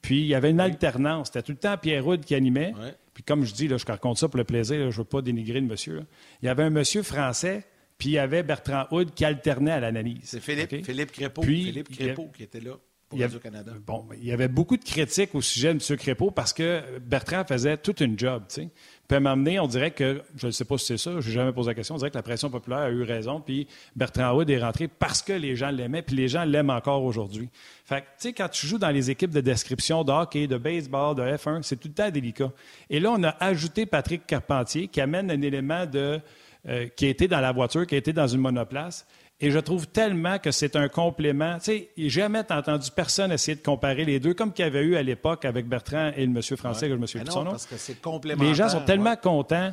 [0.00, 1.26] Puis il y avait une alternance.
[1.26, 2.72] C'était tout le temps Pierre Roud qui animait.
[3.12, 5.20] Puis comme je dis, là, je raconte ça pour le plaisir, je ne veux pas
[5.20, 6.06] dénigrer le monsieur.
[6.40, 7.64] Il y avait un monsieur français,
[7.98, 10.20] puis il y avait Bertrand Hood qui alternait à l'analyse.
[10.22, 12.76] C'est Philippe, Philippe Crépeau, Philippe Crépeau qui était là.
[13.08, 13.72] Pour Radio-Canada.
[13.86, 15.96] Bon, il y avait beaucoup de critiques au sujet de M.
[15.96, 18.42] Crépeau parce que Bertrand faisait toute une job.
[18.48, 18.68] Tu sais.
[19.08, 21.52] Puis m'amener, on dirait que, je ne sais pas si c'est ça, je n'ai jamais
[21.52, 24.50] posé la question, on dirait que la pression populaire a eu raison, puis Bertrand Hood
[24.50, 27.48] est rentré parce que les gens l'aimaient, puis les gens l'aiment encore aujourd'hui.
[27.86, 30.58] Fait que, tu sais, quand tu joues dans les équipes de description de hockey, de
[30.58, 32.52] baseball, de F1, c'est tout le temps délicat.
[32.90, 36.20] Et là, on a ajouté Patrick Carpentier, qui amène un élément de,
[36.68, 39.06] euh, qui a été dans la voiture, qui a été dans une monoplace.
[39.40, 41.58] Et je trouve tellement que c'est un complément.
[41.58, 44.82] Tu sais, jamais t'as entendu personne essayer de comparer les deux, comme qu'il y avait
[44.82, 47.52] eu à l'époque avec Bertrand et le monsieur français, que je me suis son nom.
[47.52, 48.48] Parce que c'est complémentaire.
[48.48, 49.70] Les gens sont tellement contents.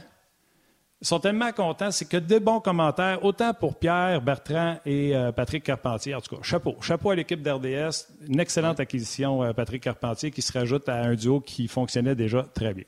[1.01, 5.63] sont tellement contents, c'est que de bons commentaires, autant pour Pierre, Bertrand et euh, Patrick
[5.63, 6.13] Carpentier.
[6.13, 6.75] En tout cas, chapeau.
[6.81, 8.07] Chapeau à l'équipe d'RDS.
[8.27, 12.43] Une excellente acquisition, euh, Patrick Carpentier, qui se rajoute à un duo qui fonctionnait déjà
[12.53, 12.85] très bien.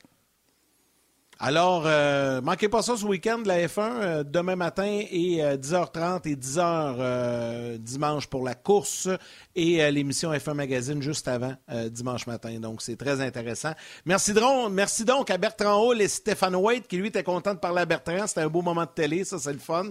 [1.40, 6.18] Alors, euh, manquez pas ça ce week-end, la F1, euh, demain matin et 10h30 euh,
[6.24, 9.08] et 10h dimanche pour la course
[9.54, 11.54] et l'émission F1 Magazine juste avant
[11.90, 12.58] dimanche matin.
[12.58, 13.72] Donc, c'est très intéressant.
[14.04, 17.60] Merci, donc, merci donc à Bertrand Hall et Stéphane White qui, lui, était content de
[17.60, 18.26] parler à Bertrand.
[18.26, 19.90] C'était un beau moment de télé, ça, c'est le fun.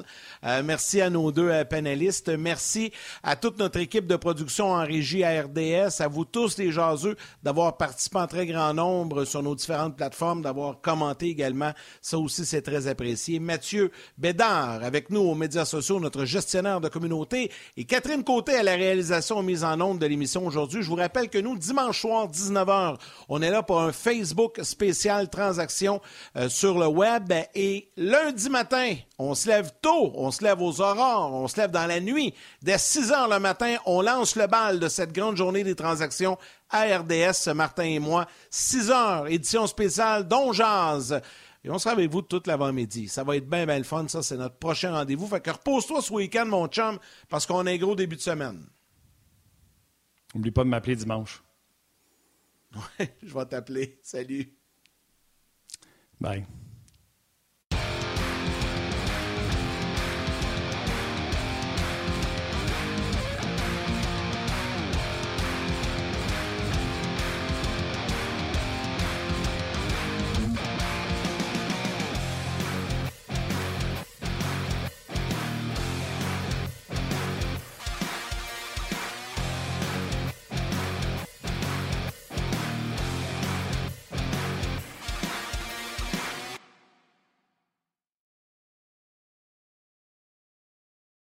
[0.64, 2.30] merci à nos deux panélistes.
[2.30, 2.92] Merci
[3.24, 7.16] à toute notre équipe de production en régie à RDS, à vous tous les jaseux
[7.44, 11.72] d'avoir participé en très grand nombre sur nos différentes plateformes, d'avoir commenté également.
[12.02, 13.40] Ça aussi, c'est très apprécié.
[13.40, 18.64] Mathieu Bédard, avec nous aux médias sociaux, notre gestionnaire de communauté, et Catherine Côté à
[18.64, 20.82] la réalisation mise en onde de l'émission aujourd'hui.
[20.82, 22.98] Je vous rappelle que nous, dimanche soir, 19h,
[23.30, 26.02] on est là pour un Facebook spécial transaction
[26.36, 27.32] euh, sur le web.
[27.54, 31.72] Et lundi matin, on se lève tôt, on se lève aux aurores, on se lève
[31.72, 32.34] dans la nuit.
[32.64, 36.38] Dès 6 heures le matin, on lance le bal de cette grande journée des transactions
[36.70, 38.28] à RDS, Martin et moi.
[38.50, 41.22] 6 heures, édition spéciale Don Jazz.
[41.64, 43.08] Et on sera avec vous toute l'avant-midi.
[43.08, 44.08] Ça va être bien, bien le fun.
[44.08, 45.28] Ça, c'est notre prochain rendez-vous.
[45.28, 46.98] Fait que repose-toi ce week-end, mon chum,
[47.30, 48.66] parce qu'on a un gros début de semaine.
[50.34, 51.44] N'oublie pas de m'appeler dimanche.
[53.00, 54.00] Ouais, je vais t'appeler.
[54.04, 54.54] Salut.
[56.20, 56.46] Bye.